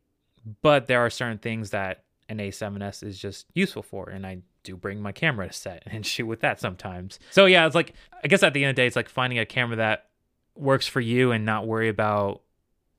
[0.62, 4.76] But there are certain things that an A7S is just useful for, and I do
[4.76, 7.18] bring my camera to set and shoot with that sometimes.
[7.30, 9.38] So yeah, it's like I guess at the end of the day, it's like finding
[9.38, 10.06] a camera that
[10.54, 12.42] works for you and not worry about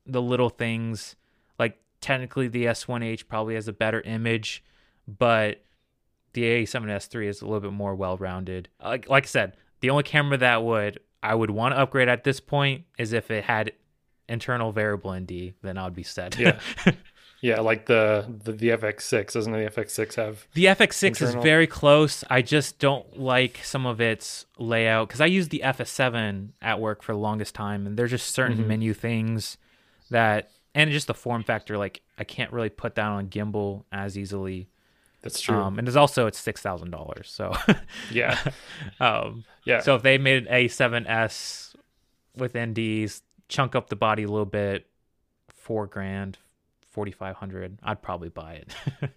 [0.06, 1.15] the little things.
[1.60, 4.63] Like technically, the S1H probably has a better image,
[5.08, 5.63] but
[6.34, 8.69] the A7S III is a little bit more well-rounded.
[8.84, 12.23] Like like I said, the only camera that would I would want to upgrade at
[12.23, 13.71] this point is if it had
[14.28, 16.38] internal variable ND, then I would be set.
[16.38, 16.60] Yeah.
[17.43, 20.47] Yeah, like the the, the FX6 doesn't the FX6 have?
[20.53, 22.23] The FX6 is very close.
[22.29, 27.03] I just don't like some of its layout because I used the FS7 at work
[27.03, 28.67] for the longest time, and there's just certain Mhm.
[28.67, 29.58] menu things
[30.10, 31.77] that, and just the form factor.
[31.77, 34.69] Like I can't really put that on gimbal as easily.
[35.21, 35.58] That's true.
[35.58, 37.29] Um, and there's also it's six thousand dollars.
[37.29, 37.53] So,
[38.12, 38.39] yeah,
[39.01, 39.82] um, yeah.
[39.82, 41.75] so if they made an A7S
[42.38, 44.88] with NDs, chunk up the body a little bit,
[45.49, 46.38] four grand,
[46.93, 48.73] forty five hundred, I'd probably buy it.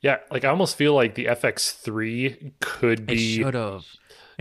[0.00, 3.84] yeah, like I almost feel like the FX3 could be should have.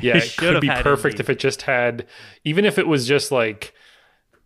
[0.01, 2.05] yeah, It could be perfect if it just had
[2.43, 3.73] even if it was just like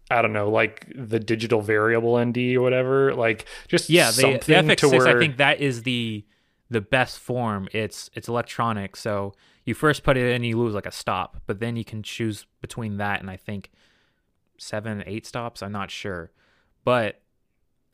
[0.09, 4.67] I don't know, like the digital variable ND or whatever, like just yeah the, something
[4.67, 6.25] the fx6 to where i think that is the
[6.69, 9.33] the best form it's it's electronic so
[9.65, 12.45] you first put it in you lose like a stop but then you can choose
[12.61, 13.69] between that and i think
[14.57, 16.31] seven eight stops i'm not sure
[16.85, 17.20] but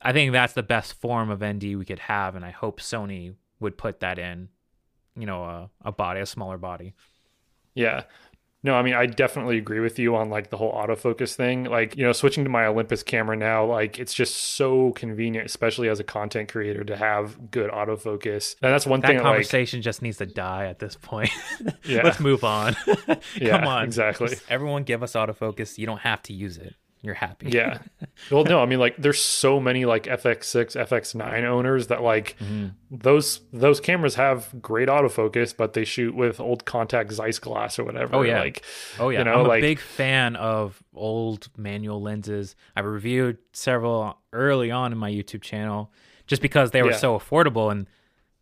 [0.01, 3.33] i think that's the best form of nd we could have and i hope sony
[3.59, 4.49] would put that in
[5.15, 6.93] you know a, a body a smaller body
[7.73, 8.03] Yeah.
[8.63, 11.65] No, I mean I definitely agree with you on like the whole autofocus thing.
[11.65, 15.87] Like, you know, switching to my Olympus camera now, like it's just so convenient, especially
[15.89, 18.55] as a content creator to have good autofocus.
[18.61, 21.29] And that's one that thing that, like conversation just needs to die at this point
[21.85, 22.01] Yeah.
[22.03, 22.75] let's move on
[23.39, 24.29] Yeah, come on exactly.
[24.29, 26.73] Just everyone give us autofocus you don't have to use it
[27.07, 27.79] you're happy Yeah.
[28.31, 32.73] Well, no, I mean like there's so many like FX6, FX9 owners that like Mhm.
[32.91, 37.83] those those cameras have great autofocus, but they shoot with old Contax Zeiss glass or
[37.85, 38.15] whatever.
[38.15, 38.39] Oh, yeah.
[38.39, 38.63] Like
[38.99, 42.55] Oh yeah, You know, I'm like- a big fan of old manual lenses.
[42.75, 45.91] I've reviewed several early on in my YouTube channel
[46.27, 46.97] just because they were Yeah.
[46.97, 47.87] so affordable and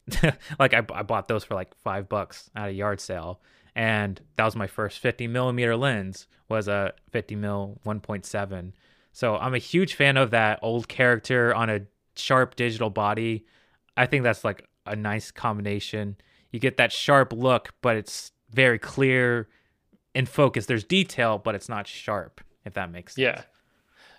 [0.60, 3.42] like I, I bought those for like five bucks at a yard sale
[3.76, 8.72] and that was my first 50 millimeter lens was a 50 mil 1.7
[9.12, 11.82] so i'm a huge fan of that old character on a
[12.16, 13.46] sharp digital body
[13.98, 16.16] i think that's like a nice combination
[16.52, 19.48] you get that sharp look but it's very clear
[20.14, 23.42] in focus there's detail but it's not sharp if that makes sense Yeah.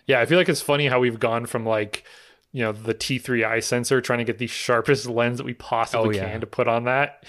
[0.09, 2.05] Yeah, I feel like it's funny how we've gone from like,
[2.53, 6.23] you know, the t3i sensor trying to get the sharpest lens that we possibly Oh,
[6.23, 6.31] yeah.
[6.31, 7.25] can to put on that.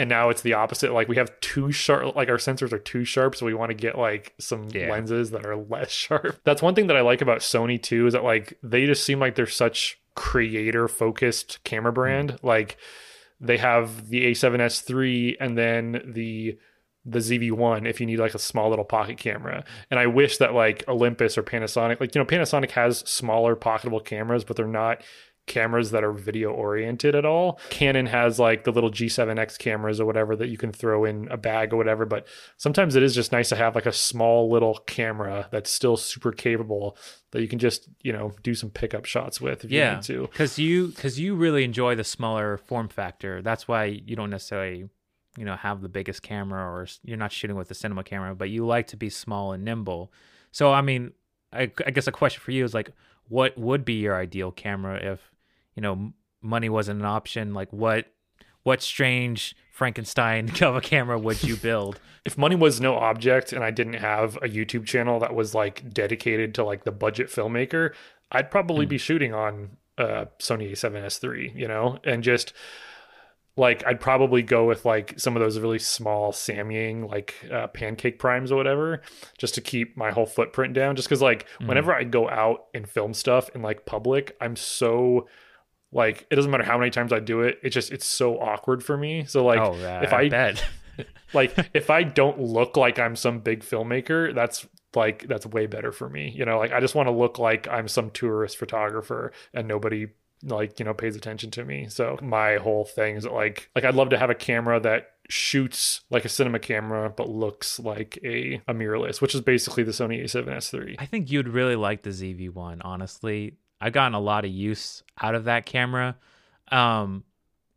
[0.00, 0.94] And now it's the opposite.
[0.94, 3.74] Like we have too sharp like our sensors are too sharp, so we want to
[3.74, 4.90] get like some Yeah.
[4.90, 6.40] lenses that are less sharp.
[6.42, 9.20] That's one thing that I like about Sony too, is that like they just seem
[9.20, 11.96] like they're such creator focused camera hmm.
[11.96, 12.38] brand.
[12.42, 12.78] Like
[13.40, 16.58] they have the a7s 3 and then the
[17.04, 19.64] the ZV1 if you need like a small little pocket camera.
[19.90, 24.02] And I wish that like Olympus or Panasonic, like you know, Panasonic has smaller pocketable
[24.02, 25.02] cameras, but they're not
[25.50, 27.60] cameras that are video oriented at all.
[27.68, 31.36] Canon has like the little G7X cameras or whatever that you can throw in a
[31.36, 34.78] bag or whatever, but sometimes it is just nice to have like a small little
[34.86, 36.96] camera that's still super capable
[37.32, 40.02] that you can just, you know, do some pickup shots with if you yeah need
[40.04, 40.22] to.
[40.22, 44.88] because you because you really enjoy the smaller form factor that's why you don't necessarily
[45.36, 48.50] you know have the biggest camera or you're not shooting with the cinema camera but
[48.50, 50.12] you like to be small and nimble
[50.50, 51.12] so i mean
[51.52, 52.90] i, I guess a question for you is like
[53.28, 55.29] what would be your ideal camera if
[55.74, 56.12] you know
[56.42, 58.06] money wasn't an option like what
[58.62, 63.64] what strange frankenstein of a camera would you build if money was no object and
[63.64, 67.94] I didn't have a YouTube channel that was like dedicated to like the budget filmmaker,
[68.30, 68.90] I'd probably Hmm.
[68.90, 72.52] be shooting on uh Sony A7S III, you know, and just
[73.56, 78.18] like I'd probably go with like some of those really small Samyang like uh, pancake
[78.18, 79.02] primes or whatever,
[79.38, 80.96] just to keep my whole footprint down.
[80.96, 81.68] Just because like mm.
[81.68, 85.26] whenever I go out and film stuff in like public, I'm so
[85.92, 87.58] like it doesn't matter how many times I do it.
[87.62, 89.24] It just it's so awkward for me.
[89.24, 90.54] So like oh, if I, I
[91.32, 95.92] like if I don't look like I'm some big filmmaker, that's like that's way better
[95.92, 96.30] for me.
[96.30, 100.08] You know, like I just want to look like I'm some tourist photographer and nobody
[100.42, 101.88] like, you know, pays attention to me.
[101.88, 106.00] So my whole thing is like like I'd love to have a camera that shoots
[106.10, 110.22] like a cinema camera but looks like a, a mirrorless, which is basically the Sony
[110.22, 110.96] a7S III.
[110.98, 113.56] I think you'd really like the ZV-1, honestly.
[113.80, 116.16] I've gotten a lot of use out of that camera.
[116.70, 117.24] Um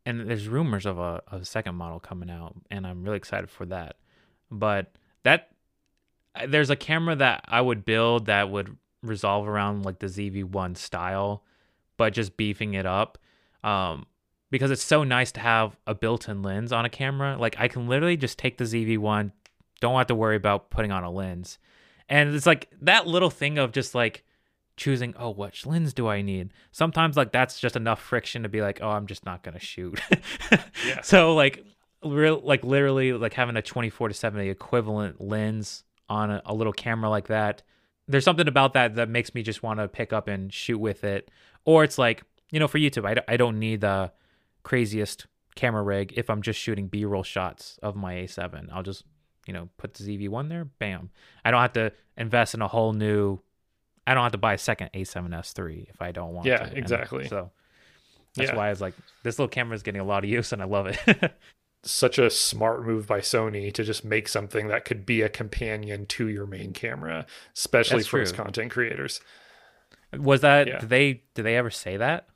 [0.06, 3.66] and there's rumors of a, a second model coming out and i'm really excited for
[3.66, 3.96] that
[4.50, 4.92] but
[5.22, 5.50] that
[6.48, 11.44] there's a camera that i would build that would resolve around like the zv1 style
[11.96, 13.18] but just beefing it up
[13.62, 14.04] um,
[14.50, 17.88] because it's so nice to have a built-in lens on a camera like i can
[17.88, 19.32] literally just take the zv1
[19.80, 21.58] don't have to worry about putting on a lens
[22.08, 24.24] and it's like that little thing of just like
[24.76, 26.52] choosing oh which lens do i need?
[26.72, 30.00] Sometimes like that's just enough friction to be like oh i'm just not gonna shoot.
[30.86, 31.00] Yeah.
[31.02, 31.64] so like
[32.04, 36.72] real like literally like having a 24 to 70 equivalent lens on a, a little
[36.72, 37.62] camera like that
[38.06, 41.04] there's something about that that makes me just want to pick up and shoot with
[41.04, 41.30] it.
[41.64, 44.12] Or it's like you know for youtube I, I don't need the
[44.62, 49.04] craziest camera rig if i'm just shooting b-roll shots of my a7 i'll just
[49.46, 51.10] you know put the zv1 there bam.
[51.44, 53.40] I don't have to invest in a whole new
[54.06, 56.72] I don't have to buy a second A7S3 if I don't want yeah, to.
[56.72, 57.28] Yeah, exactly.
[57.28, 57.50] so
[58.36, 58.56] that's yeah.
[58.56, 60.66] why I was like, this little camera is getting a lot of use and I
[60.66, 61.32] love it.
[61.82, 66.06] Such a smart move by Sony to just make something that could be a companion
[66.06, 69.20] to your main camera, especially that's for its content creators.
[70.16, 70.78] Was that yeah.
[70.78, 72.26] did they did they ever say that?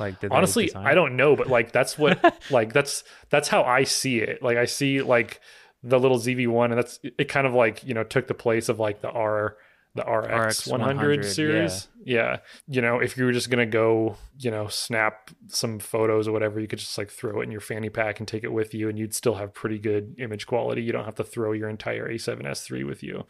[0.00, 4.18] Like honestly, I don't know, but like that's what like that's that's how I see
[4.18, 4.42] it.
[4.42, 5.40] Like I see like
[5.82, 8.80] the little ZV1 and that's it kind of like, you know, took the place of
[8.80, 9.56] like the R
[9.98, 11.88] the RX, RX 100, series.
[12.04, 12.16] Yeah.
[12.16, 12.36] yeah.
[12.66, 16.32] You know, if you were just going to go, you know, snap some photos or
[16.32, 18.74] whatever, you could just like throw it in your fanny pack and take it with
[18.74, 20.82] you and you'd still have pretty good image quality.
[20.82, 23.24] You don't have to throw your entire A7S III with you,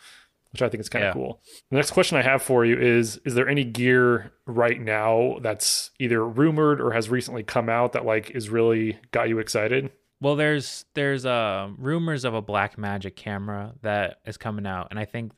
[0.53, 1.12] which I think is kind of yeah.
[1.14, 1.43] cool.
[1.71, 5.91] The next question I have for you is is there any gear right now that's
[5.99, 9.91] either rumored or has recently come out that like is really got you excited?
[10.21, 15.05] Well, there's there's uh, rumors of a Blackmagic camera that is coming out, and I
[15.05, 15.33] think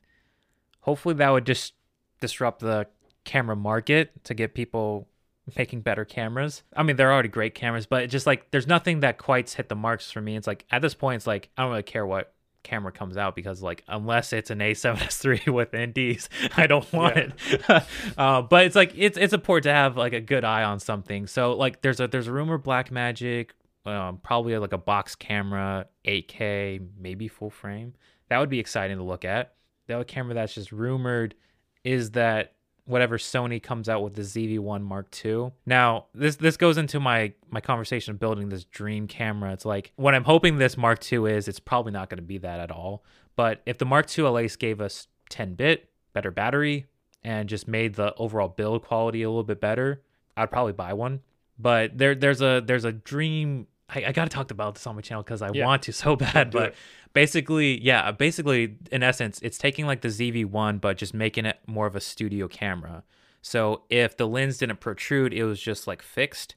[0.80, 1.74] hopefully that would just
[2.20, 2.86] disrupt the
[3.24, 5.08] camera market to get people
[5.56, 6.62] making better cameras.
[6.76, 9.74] I mean, they're already great cameras, but just like there's nothing that quite hit the
[9.74, 10.36] marks for me.
[10.36, 13.34] It's like at this point, it's like I don't really care what camera comes out
[13.34, 17.28] because like unless it's an A7S III with NDs, I don't want yeah.
[17.52, 17.84] it.
[18.18, 21.26] uh, but it's like it's it's important to have like a good eye on something.
[21.26, 23.50] So like there's a there's a rumor Blackmagic,
[23.86, 27.94] um, probably like a box camera, 8K, maybe full frame.
[28.28, 29.54] That would be exciting to look at
[29.90, 31.34] the other camera that's just rumored
[31.82, 35.50] is that whatever Sony comes out with the ZV-1 Mark II.
[35.66, 39.52] Now, this this goes into my my conversation of building this dream camera.
[39.52, 42.38] It's like what I'm hoping this Mark II is, it's probably not going to be
[42.38, 43.04] that at all.
[43.34, 46.86] But if the Mark II at least gave us 10 bit, better battery,
[47.24, 50.02] and just made the overall build quality a little bit better,
[50.36, 51.20] I'd probably buy one.
[51.58, 55.02] But there there's a there's a dream I, I gotta talk about this on my
[55.02, 55.64] channel because I yeah.
[55.64, 56.50] want to so bad.
[56.50, 56.74] But
[57.12, 61.86] basically, yeah, basically, in essence, it's taking like the ZV1, but just making it more
[61.86, 63.02] of a studio camera.
[63.42, 66.54] So if the lens didn't protrude, it was just like fixed.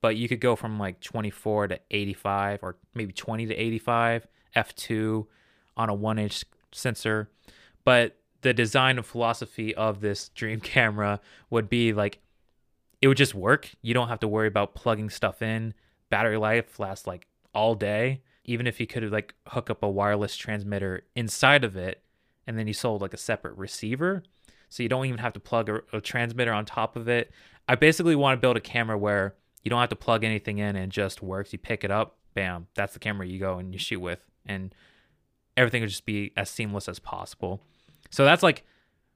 [0.00, 5.26] But you could go from like 24 to 85, or maybe 20 to 85 f2
[5.76, 7.30] on a one inch sensor.
[7.84, 11.20] But the design and philosophy of this dream camera
[11.50, 12.20] would be like
[13.02, 13.70] it would just work.
[13.82, 15.74] You don't have to worry about plugging stuff in
[16.10, 18.22] battery life lasts like all day.
[18.44, 22.02] Even if you could like hook up a wireless transmitter inside of it,
[22.46, 24.22] and then you sold like a separate receiver,
[24.68, 27.32] so you don't even have to plug a, a transmitter on top of it.
[27.68, 29.34] I basically want to build a camera where
[29.64, 31.52] you don't have to plug anything in and just works.
[31.52, 34.72] You pick it up, bam, that's the camera you go and you shoot with, and
[35.56, 37.60] everything would just be as seamless as possible.
[38.10, 38.64] So that's like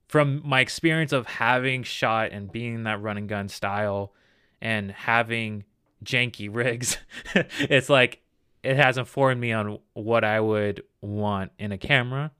[0.09, 4.13] from my experience of having shot and being that running gun style
[4.61, 5.63] and having
[6.05, 6.99] janky rigs,
[7.35, 8.23] it's like
[8.63, 12.33] it has informed me on what I would want in a camera.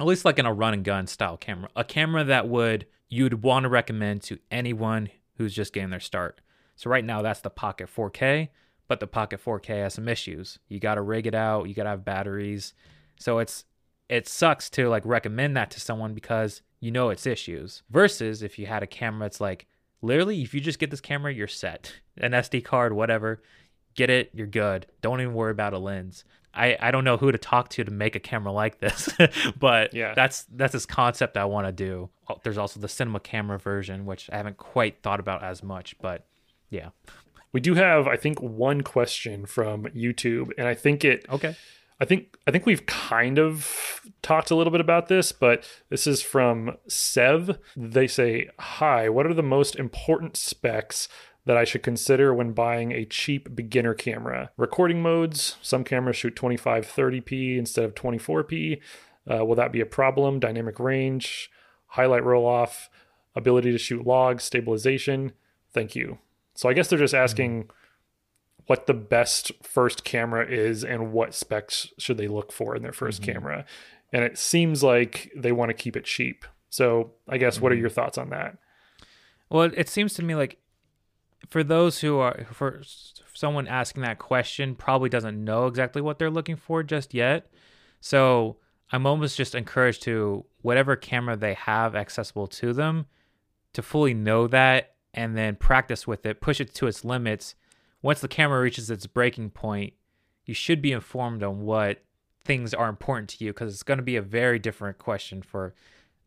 [0.00, 1.70] At least like in a run and gun style camera.
[1.74, 6.40] A camera that would you'd want to recommend to anyone who's just getting their start.
[6.76, 8.48] So right now that's the Pocket 4K,
[8.86, 10.58] but the Pocket 4K has some issues.
[10.68, 12.74] You got to rig it out, you got to have batteries.
[13.18, 13.64] So it's
[14.08, 17.82] it sucks to like recommend that to someone because you know it's issues.
[17.90, 19.66] Versus if you had a camera it's like
[20.02, 23.42] literally if you just get this camera you're set an sd card whatever
[23.94, 24.86] get it, you're good.
[25.02, 26.22] Don't even worry about a lens.
[26.54, 29.08] I, I don't know who to talk to to make a camera like this,
[29.58, 30.14] but Yeah.
[30.14, 32.08] that's that's this concept I want to do.
[32.28, 35.96] Oh, There's also the cinema camera version, which I haven't quite thought about as much,
[36.00, 36.26] but
[36.70, 36.90] yeah.
[37.50, 41.56] We do have, I think, one question from YouTube, and I think it Okay.
[42.00, 46.06] I think I think we've kind of talked a little bit about this, but this
[46.06, 47.58] is from Sev.
[47.76, 51.08] They say, "Hi, what are the most important specs
[51.44, 54.50] that I should consider when buying a cheap beginner camera?
[54.56, 55.56] Recording modes.
[55.60, 58.80] Some cameras shoot 25 30p instead of 24p.
[59.28, 60.38] Uh, will that be a problem?
[60.38, 61.50] Dynamic range,
[61.88, 62.88] highlight roll off,
[63.34, 65.32] ability to shoot logs, stabilization.
[65.72, 66.18] Thank you."
[66.54, 67.70] So I guess they're just asking
[68.68, 72.92] what the best first camera is and what specs should they look for in their
[72.92, 73.32] 1st mm-hmm.
[73.32, 73.64] camera.
[74.12, 76.44] And it seems like they want to keep it cheap.
[76.68, 77.80] So I guess what are mm-hmm.
[77.80, 78.58] your thoughts on that?
[79.48, 80.58] Well, it- it seems to me like
[81.48, 82.82] for those who are for
[83.32, 87.50] someone asking that question probably doesn't know exactly what they're looking for just yet.
[88.00, 88.58] So
[88.92, 93.06] I'm almost just encouraged to whatever camera they have accessible to them
[93.72, 97.54] to fully know that and then practice with it, push it to its limits.
[98.02, 99.92] Once the camera reaches its breaking point,
[100.44, 102.02] you should be informed on what
[102.44, 105.74] things are important to you because it's going to be a very different question for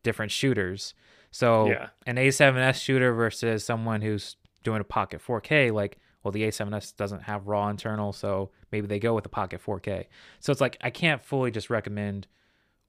[0.04, 0.94] different shooters.
[1.32, 1.90] So Yeah.
[2.06, 7.24] an A7S shooter versus someone who's doing a Pocket 4K, like, well, the A7S doesn't
[7.24, 10.06] have raw internal, so maybe they go with the Pocket 4K.
[10.40, 12.28] So it's like I can't fully just recommend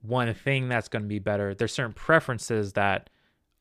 [0.03, 1.55] one thing that's going to be better.
[1.55, 3.09] There's certain preferences that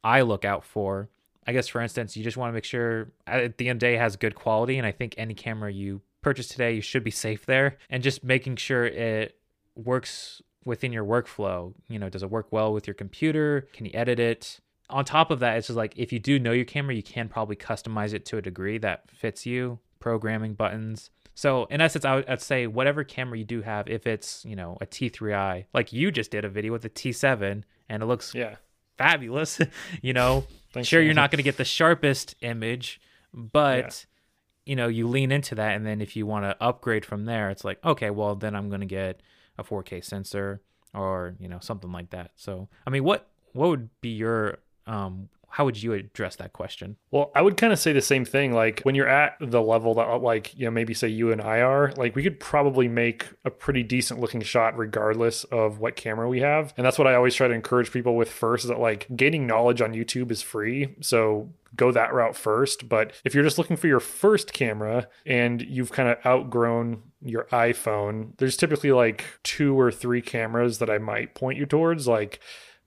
[0.04, 1.10] I look out for.
[1.48, 3.80] I guess, for instance, you just want to make sure uh, at the end of
[3.80, 7.04] the day has good quality, and I think any camera you purchase today, you should
[7.04, 9.38] be safe there, and just making sure it
[9.76, 11.74] works within your workflow.
[11.88, 13.68] You know, does it work well with your computer?
[13.74, 14.60] Can you edit it?
[14.90, 17.30] On top of that, it's just like if you do know your camera, you can
[17.30, 21.10] probably customize it to a degree that fits you, programming buttons.
[21.34, 24.56] So in essence, I would I'd say whatever camera you do have, if it's you
[24.56, 28.36] know a T3i, like you just did a video with a T7, and it looks
[28.36, 28.56] Yeah.
[29.02, 29.60] Fabulous.
[30.02, 33.02] you know, Thanks, sure you're not going to get the sharpest image,
[33.34, 34.06] but
[34.66, 37.50] you know you lean into that, and then if you want to upgrade from there,
[37.50, 39.22] it's like okay, well then I'm going to get
[39.58, 40.62] a 4K sensor
[40.94, 42.32] or you know something like that.
[42.36, 46.98] So I mean, what what would be your um how would you address that question?
[47.12, 48.54] Well, I would kind of say the same thing.
[48.54, 51.62] Like when you're at the level that, like, you know, maybe say you and I
[51.62, 56.28] are, like, we could probably make a pretty decent looking shot regardless of what camera
[56.28, 56.74] we have.
[56.78, 59.46] And that's what I always try to encourage people with first is that, like, gaining
[59.46, 60.96] knowledge on YouTube is free.
[61.02, 62.90] So go that route first.
[62.90, 67.46] But if you're just looking for your first camera and you've kind of outgrown your
[67.46, 72.08] iPhone, there's typically like two or three cameras that I might point you towards.
[72.08, 72.40] Like,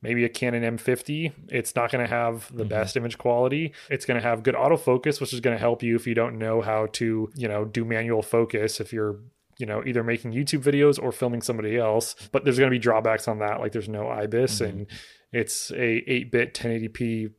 [0.05, 1.33] maybe a Canon M50.
[1.49, 2.69] It's not going to have the mm-hmm.
[2.69, 3.73] best image quality.
[3.91, 6.39] It's going to have good autofocus, which is going to help you if you don't
[6.39, 9.19] know how to, you know, do manual focus if you're
[9.57, 12.79] you know either making youtube videos or filming somebody else but there's going to be
[12.81, 14.79] drawbacks on that like there's no ibis mm-hmm.
[14.79, 14.87] and
[15.31, 17.31] it's a 8-bit 1080p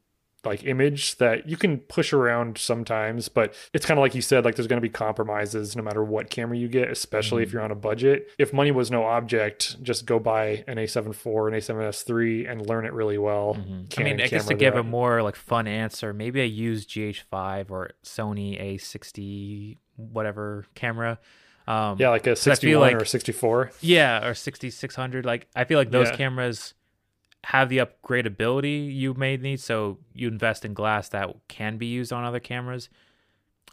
[0.45, 4.45] like image that you can push around sometimes but it's kind of like you said
[4.45, 7.61] like there's going to be compromises no matter what camera you get especially if you're
[7.61, 11.53] on a budget if money was no object just go buy an a7 IV an
[11.59, 13.57] a7s3 and learn it really well
[13.97, 16.85] I mean, I guess to give that- a more like fun answer, maybe I use
[16.85, 21.19] GH5 or Sony A60 whatever camera.
[21.67, 25.25] Um, yeah like a 61 like- or 64 yeah, or 6600.
[25.25, 26.15] Like I feel like those Yeah.
[26.17, 26.73] cameras
[27.45, 32.11] have the upgradability you may need, so you invest in glass that can be used
[32.11, 32.89] on other cameras.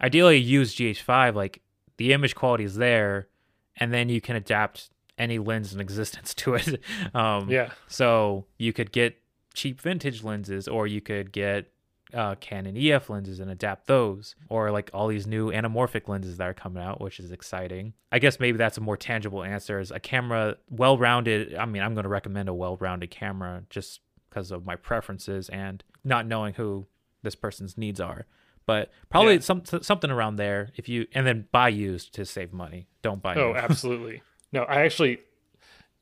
[0.03, 1.35] Ideally, use GH5.
[1.35, 1.63] Like
[1.97, 3.29] the image quality is there,
[3.77, 6.83] and then you can adapt any lens in existence to it.
[7.15, 9.19] Um, yeah so you could get
[9.55, 11.73] cheap vintage lenses, or you could get
[12.15, 16.49] uh, Canon EF lenses and adapt those, or like all these new anamorphic lenses that
[16.49, 17.95] are coming out, which is exciting.
[18.11, 19.81] I guess maybe that's a more tangible answer.
[19.81, 21.55] Is a camera well-rounded?
[21.55, 25.83] I mean, I'm going to recommend a well-rounded camera just because of my preferences and
[26.05, 26.87] not knowing who
[27.23, 28.27] this person's needs are.
[28.67, 29.41] But probably Yeah.
[29.41, 30.71] some something around there.
[30.77, 32.87] If you and then buy used to save money.
[33.03, 33.35] Don't buy.
[33.37, 34.23] Oh, absolutely.
[34.53, 35.19] No, I actually,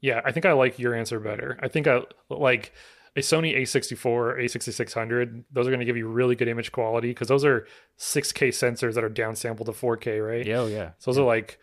[0.00, 1.58] yeah, I think I like your answer better.
[1.62, 2.72] I think I like
[3.16, 5.44] a Sony A64, A6600.
[5.52, 7.66] Those are going to give you really good image quality because those are
[7.98, 10.46] 6K sensors that are downsampled to 4K, right?
[10.46, 10.90] Yeah, oh, yeah.
[10.98, 11.58] So those are like,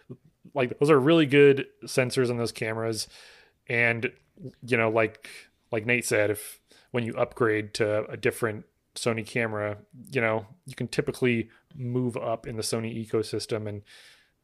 [0.54, 3.08] like those are really good sensors in those cameras,
[3.68, 4.12] and
[4.66, 5.30] you know, like
[5.72, 6.60] like Nate said, if
[6.92, 9.78] when you upgrade to a different Sony camera,
[10.12, 13.82] you know, you can typically move up in the Sony ecosystem, and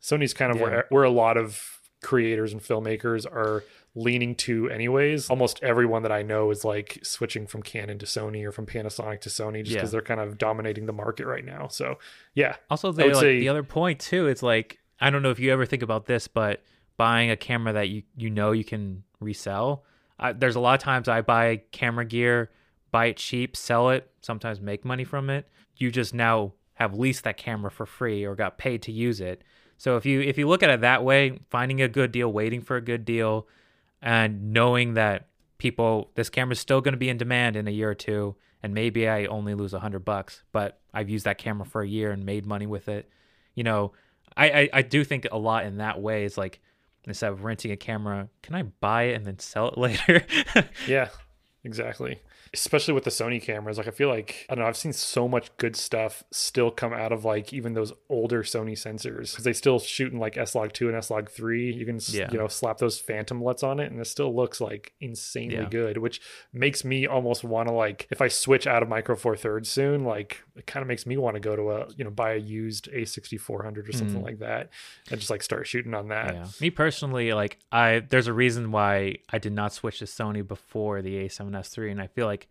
[0.01, 0.63] Sony's kind of Yeah.
[0.63, 3.63] where where a lot of creators and filmmakers are
[3.95, 8.43] leaning to anyways almost everyone that i know is like switching from canon to sony
[8.43, 9.77] or from panasonic to sony just Yeah.
[9.77, 11.99] because they're kind of dominating the market right now so
[12.33, 14.27] yeah Also, they like say- the other point too.
[14.27, 16.63] It's like I don't know if you ever think about this, but
[16.97, 19.83] buying a camera that you you know you can resell.
[20.19, 22.49] I, there's a lot of times I buy camera gear,
[22.91, 25.47] buy it cheap, sell it, sometimes make money from it.
[25.77, 29.43] You just now have leased that camera for free or got paid to use it.
[29.83, 32.61] So if you if you look at it that way, finding a good deal, waiting
[32.61, 33.49] for a good deal,
[34.01, 35.27] and knowing that
[35.57, 38.73] people this camera's still going to be in demand in a year or two, and
[38.73, 42.11] maybe I only lose a hundred bucks, but I've used that camera for a year
[42.11, 43.09] and made money with it.
[43.55, 43.91] You know,
[44.37, 46.23] I, I I do think a lot in that way.
[46.23, 46.61] Is like
[47.03, 50.25] instead of renting a camera, can I buy it and then sell it later?
[50.87, 51.09] yeah,
[51.65, 52.21] exactly
[52.53, 53.77] especially with the Sony cameras.
[53.77, 54.69] Like I feel like I don't know.
[54.69, 58.73] I've seen so much good stuff still come out of like even those older Sony
[58.73, 61.73] sensors because they still shoot in like S Log two and S Log three.
[61.73, 62.29] You can yeah.
[62.31, 65.69] you know slap those phantom LUTs on it, and it still looks like insanely yeah.
[65.69, 66.21] good, which
[66.53, 70.03] makes me almost want to like if I switch out of Micro Four Thirds soon,
[70.03, 72.37] like it kind of makes me want to go to a you know buy a
[72.37, 74.25] used A sixty four hundred or something mm.
[74.25, 74.69] like that
[75.09, 76.35] and just like start shooting on that.
[76.35, 76.47] Yeah.
[76.61, 81.01] Me personally, like I there's a reason why I did not switch to Sony before
[81.01, 82.42] the A7S three, and I feel like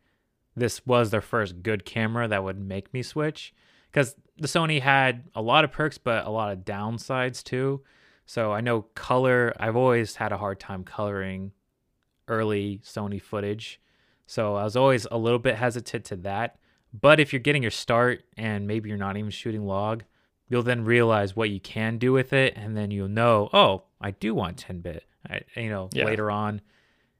[0.56, 3.54] this was their first good camera that would make me switch
[3.90, 7.82] because the Sony had a lot of perks but a lot of downsides too.
[8.26, 11.52] So I know color, I've always had a hard time coloring
[12.28, 13.80] early Sony footage.
[14.26, 16.56] So I was always a little bit hesitant to that.
[16.98, 20.04] But if you're getting your start and maybe you're not even shooting log,
[20.48, 24.12] you'll then realize what you can do with it and then you'll know, oh, I
[24.12, 25.04] do want 10 bit.
[25.56, 26.04] you know, yeah.
[26.04, 26.60] later on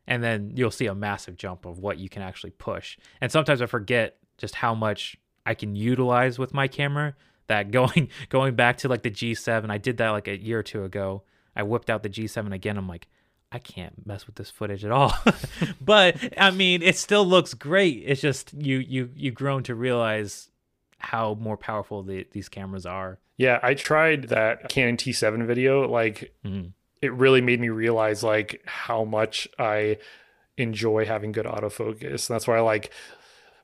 [0.07, 2.99] and then you'll see a massive jump of what you can actually push.
[3.21, 7.15] And sometimes I forget just how much I can utilize with my camera.
[7.49, 10.63] That going going back to like the G7, I did that like a year or
[10.63, 11.23] two ago.
[11.55, 12.79] I whipped out the G7 again.
[12.79, 13.09] I'm like,
[13.51, 15.15] I can't mess with this footage at all.
[15.81, 18.05] but I mean, it still looks great.
[18.07, 20.51] It's just you you you've grown to realize
[20.99, 23.19] how more powerful the, these cameras are.
[23.37, 25.89] Yeah, I tried that Canon T7 video.
[25.89, 26.69] Like, mm-hmm
[27.03, 29.99] it really made me realize like how much I
[30.57, 32.29] enjoy having good autofocus.
[32.29, 32.91] And that's why I like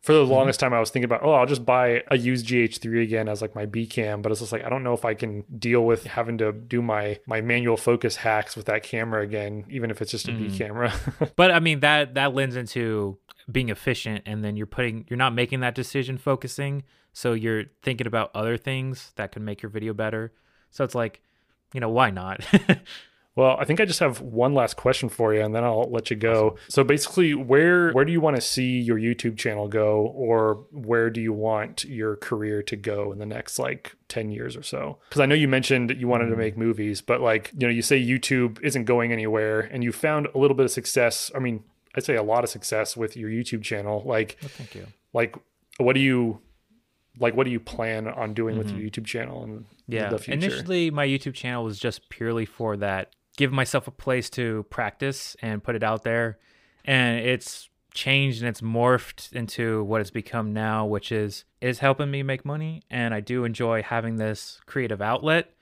[0.01, 0.33] for the mm-hmm.
[0.33, 3.41] longest time I was thinking about, oh, I'll just buy a used GH3 again as
[3.41, 5.85] like my B cam, but it's just like I don't know if I can deal
[5.85, 10.03] with having to do my my manual focus hacks with that camera again, even if
[10.03, 10.51] it's just a mm.
[10.51, 10.93] B camera.
[11.37, 13.19] but I mean that that lends into
[13.51, 16.83] being efficient and then you're putting you're not making that decision focusing,
[17.13, 20.33] so you're thinking about other things that can make your video better.
[20.71, 21.23] So it's like,
[21.73, 22.41] you know, why not?
[23.39, 26.11] Well, I think I just have one last question for you and then I'll let
[26.11, 26.49] you go.
[26.49, 26.71] Awesome.
[26.71, 31.09] So basically, where where do you want to see your YouTube channel go or where
[31.09, 34.99] do you want your career to go in the next like 10 years or so?
[35.11, 37.81] Cuz I know you mentioned you wanted to make movies, but like, you know, you
[37.81, 41.31] say YouTube isn't going anywhere and you found a little bit of success.
[41.33, 41.63] I mean,
[41.95, 44.03] I'd say a lot of success with your YouTube channel.
[44.05, 44.89] Like well, thank you.
[45.13, 45.37] Like
[45.77, 46.41] what do you
[47.21, 48.67] like what do you plan on doing mm-hmm.
[48.67, 50.09] with your YouTube channel and yeah.
[50.09, 50.45] the future?
[50.45, 55.37] Initially my YouTube channel was just purely for that give myself a place to practice
[55.41, 56.39] and put it out there.
[56.85, 62.11] And it's changed and it's morphed into what it's become now, which is is helping
[62.11, 62.83] me make money.
[62.91, 65.53] And I do enjoy having this creative outlet.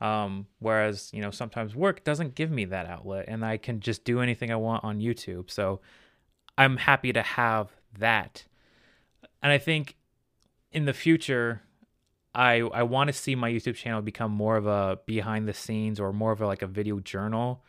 [0.00, 4.04] Um, whereas, you know, sometimes work doesn't give me that outlet and I can just
[4.04, 5.50] do anything I want on YouTube.
[5.50, 5.80] So
[6.58, 7.68] I'm happy to have
[7.98, 8.44] that.
[9.42, 9.96] And I think
[10.72, 11.62] in the future,
[12.34, 15.98] I I want to see my YouTube channel become more of a behind the scenes
[15.98, 17.62] or more of a, like a video journal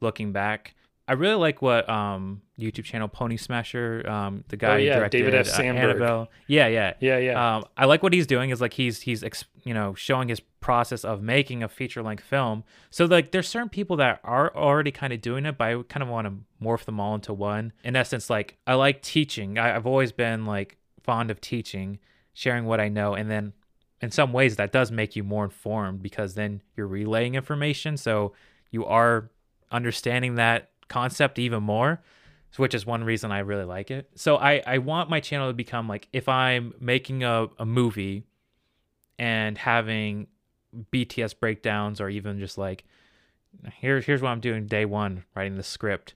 [0.00, 0.74] looking back.
[1.08, 5.18] I really like what um YouTube channel Pony Smasher, um the guy oh, yeah, directed
[5.18, 5.46] David F.
[5.46, 5.84] Sandberg.
[5.84, 6.30] Uh, Annabelle.
[6.46, 6.94] Yeah, yeah.
[7.00, 7.56] Yeah, yeah.
[7.56, 9.24] Um I like what he's doing is like he's he's
[9.64, 12.64] you know showing his process of making a feature length film.
[12.90, 16.02] So like there's certain people that are already kind of doing it, but I kind
[16.02, 17.72] of want to morph them all into one.
[17.84, 19.58] In essence, like I like teaching.
[19.58, 21.98] I, I've always been like fond of teaching,
[22.34, 23.52] sharing what I know, and then
[24.00, 27.96] in some ways that does make you more informed because then you're relaying information.
[27.96, 28.32] So
[28.70, 29.30] you are
[29.70, 32.00] understanding that concept even more
[32.58, 34.10] which is one reason i really like it.
[34.14, 38.24] So i i want my channel to become like if i'm making a, a movie
[39.18, 40.26] and having
[40.92, 42.84] bts breakdowns or even just like
[43.72, 46.14] here's here's what i'm doing day one writing the script.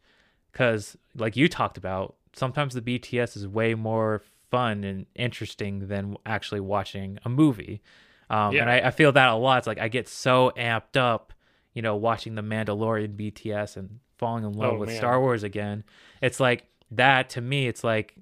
[0.52, 6.16] Because like you talked about sometimes the bts is way more fun and interesting than
[6.26, 7.80] actually watching a movie.
[8.28, 8.62] Um, yeah.
[8.62, 9.58] And I, I, feel that a lot.
[9.58, 11.32] It's like I get so amped up,
[11.74, 14.98] you know, watching the Mandalorian BTS and falling in love oh, with man.
[14.98, 15.82] Star Wars again.
[16.22, 17.66] It's like that to me.
[17.66, 18.14] It's like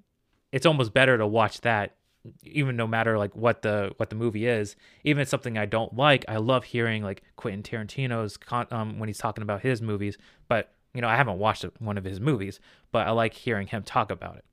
[0.52, 1.96] it's almost better to watch that,
[2.42, 4.76] even no matter like what the what the movie is.
[5.04, 8.98] Even if it's something I don't like, I love hearing like Quentin Tarantino's con- um,
[8.98, 10.16] when he's talking about his movies.
[10.48, 12.60] But you know, I haven't watched one of his movies,
[12.92, 14.44] but I like hearing him talk about it.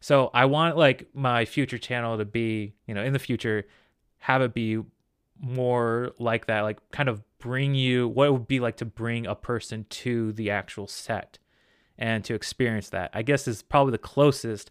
[0.00, 3.66] So I want like my future channel to be, you know, in the future,
[4.18, 4.80] have it be
[5.40, 9.26] more like that, like kind of bring you what it would be like to bring
[9.26, 11.38] a person to the actual set
[11.96, 13.10] and to experience that.
[13.12, 14.70] I guess is probably the closest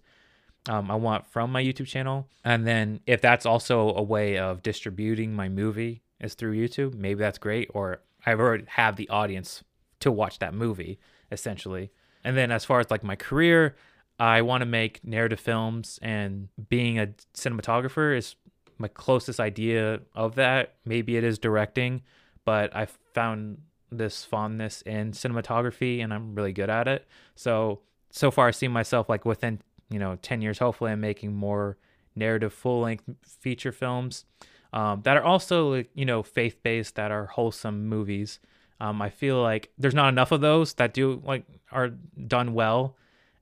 [0.69, 2.27] um, I want from my YouTube channel.
[2.43, 7.19] And then if that's also a way of distributing my movie is through YouTube, maybe
[7.19, 7.69] that's great.
[7.73, 9.63] Or I already have the audience
[10.01, 10.99] to watch that movie
[11.31, 11.91] essentially.
[12.23, 13.75] And then as far as like my career,
[14.19, 18.35] I want to make narrative films and being a cinematographer is
[18.77, 20.75] my closest idea of that.
[20.85, 22.01] Maybe it is directing,
[22.45, 23.59] but I found
[23.91, 27.07] this fondness in cinematography and I'm really good at it.
[27.35, 31.35] So so far I see myself like within, you know, 10 years hopefully I'm making
[31.35, 31.77] more
[32.15, 34.25] narrative full-length feature films
[34.73, 38.39] um, that are also you know faith-based that are wholesome movies.
[38.79, 42.95] Um, I feel like there's not enough of those that do like are done well.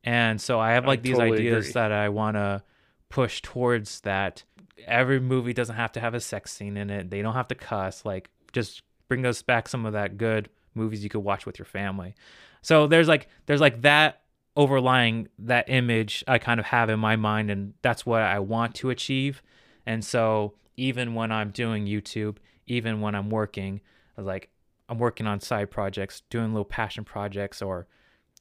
[0.05, 1.73] And so I have like I these totally ideas agree.
[1.73, 2.63] that I want to
[3.09, 4.43] push towards that
[4.85, 7.09] every movie doesn't have to have a sex scene in it.
[7.09, 8.05] They don't have to cuss.
[8.05, 11.65] Like just bring us back some of that good movies you could watch with your
[11.65, 12.13] family.
[12.61, 14.21] So there's like there's like that
[14.55, 18.75] overlying that image I kind of have in my mind and that's what I want
[18.75, 19.41] to achieve.
[19.85, 22.37] And so even when I'm doing YouTube,
[22.67, 23.81] even when I'm working,
[24.17, 24.49] like
[24.87, 27.87] I'm working on side projects, doing little passion projects or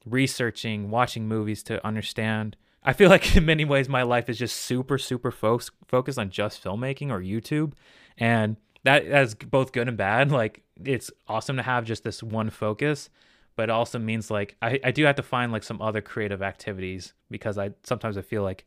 [0.04, 4.56] researching, watching movies to understand I feel like in many ways my life is just
[4.56, 7.72] super super fo- focused on just filmmaking or YouTube,
[8.18, 10.30] and that that's both good and bad.
[10.30, 13.08] Like it's awesome to have just this one focus,
[13.56, 16.42] but it also means like I, I do have to find like some other creative
[16.42, 18.66] activities because I sometimes I feel like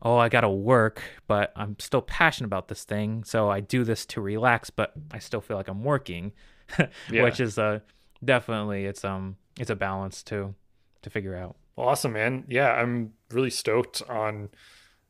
[0.00, 4.06] oh I gotta work, but I'm still passionate about this thing, so I do this
[4.06, 6.32] to relax, but I still feel like I'm working,
[7.10, 7.22] yeah.
[7.22, 7.80] which is uh
[8.24, 10.54] definitely it's um it's a balance too
[11.02, 11.56] to figure out.
[11.76, 12.44] Awesome, man.
[12.48, 14.50] Yeah, I'm really stoked on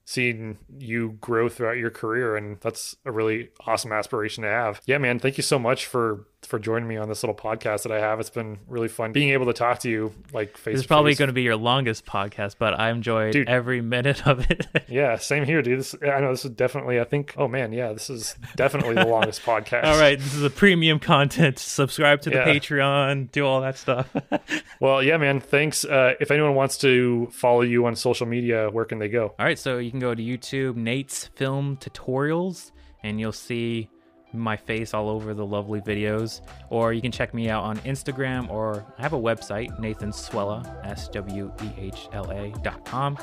[0.05, 4.81] seeing you grow throughout your career and that's a really awesome aspiration to have.
[4.85, 7.93] Yeah, man, thank you so much for for joining me on this little podcast that
[7.93, 8.21] I have.
[8.21, 10.75] It's been really fun being able to talk to you like face.
[10.75, 14.27] This is probably going to be your longest podcast, but I enjoyed dude, every minute
[14.27, 14.67] of it.
[14.89, 15.81] yeah, same here, dude.
[15.81, 17.01] This, I know this is definitely.
[17.01, 17.35] I think.
[17.37, 19.85] Oh man, yeah, this is definitely the longest podcast.
[19.85, 21.59] All right, this is a premium content.
[21.59, 22.47] Subscribe to the yeah.
[22.47, 23.31] Patreon.
[23.31, 24.15] Do all that stuff.
[24.81, 25.41] well, yeah, man.
[25.41, 25.85] Thanks.
[25.85, 29.35] Uh, if anyone wants to follow you on social media, where can they go?
[29.39, 32.73] All right, so you can go to YouTube, Nate's Film Tutorials,
[33.03, 33.89] and you'll see
[34.33, 36.41] my face all over the lovely videos.
[36.71, 40.85] Or you can check me out on Instagram or I have a website, Nathan Swehla,
[40.87, 43.19] S W E H L A dot com.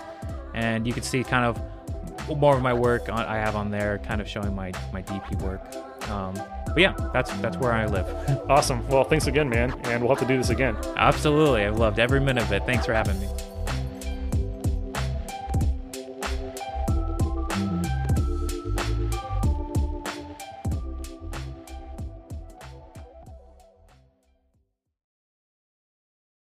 [0.54, 1.62] And you can see kind of
[2.38, 5.42] more of my work on, I have on there, kind of showing my, my DP
[5.42, 5.62] work.
[6.10, 6.34] Um,
[6.68, 8.08] but yeah, that's that's where I live.
[8.50, 8.88] awesome.
[8.88, 9.72] Well, thanks again, man.
[9.86, 10.76] And we'll have to do this again.
[10.98, 11.66] Absolutely.
[11.66, 12.66] I've loved every minute of it.
[12.66, 13.28] Thanks for having me.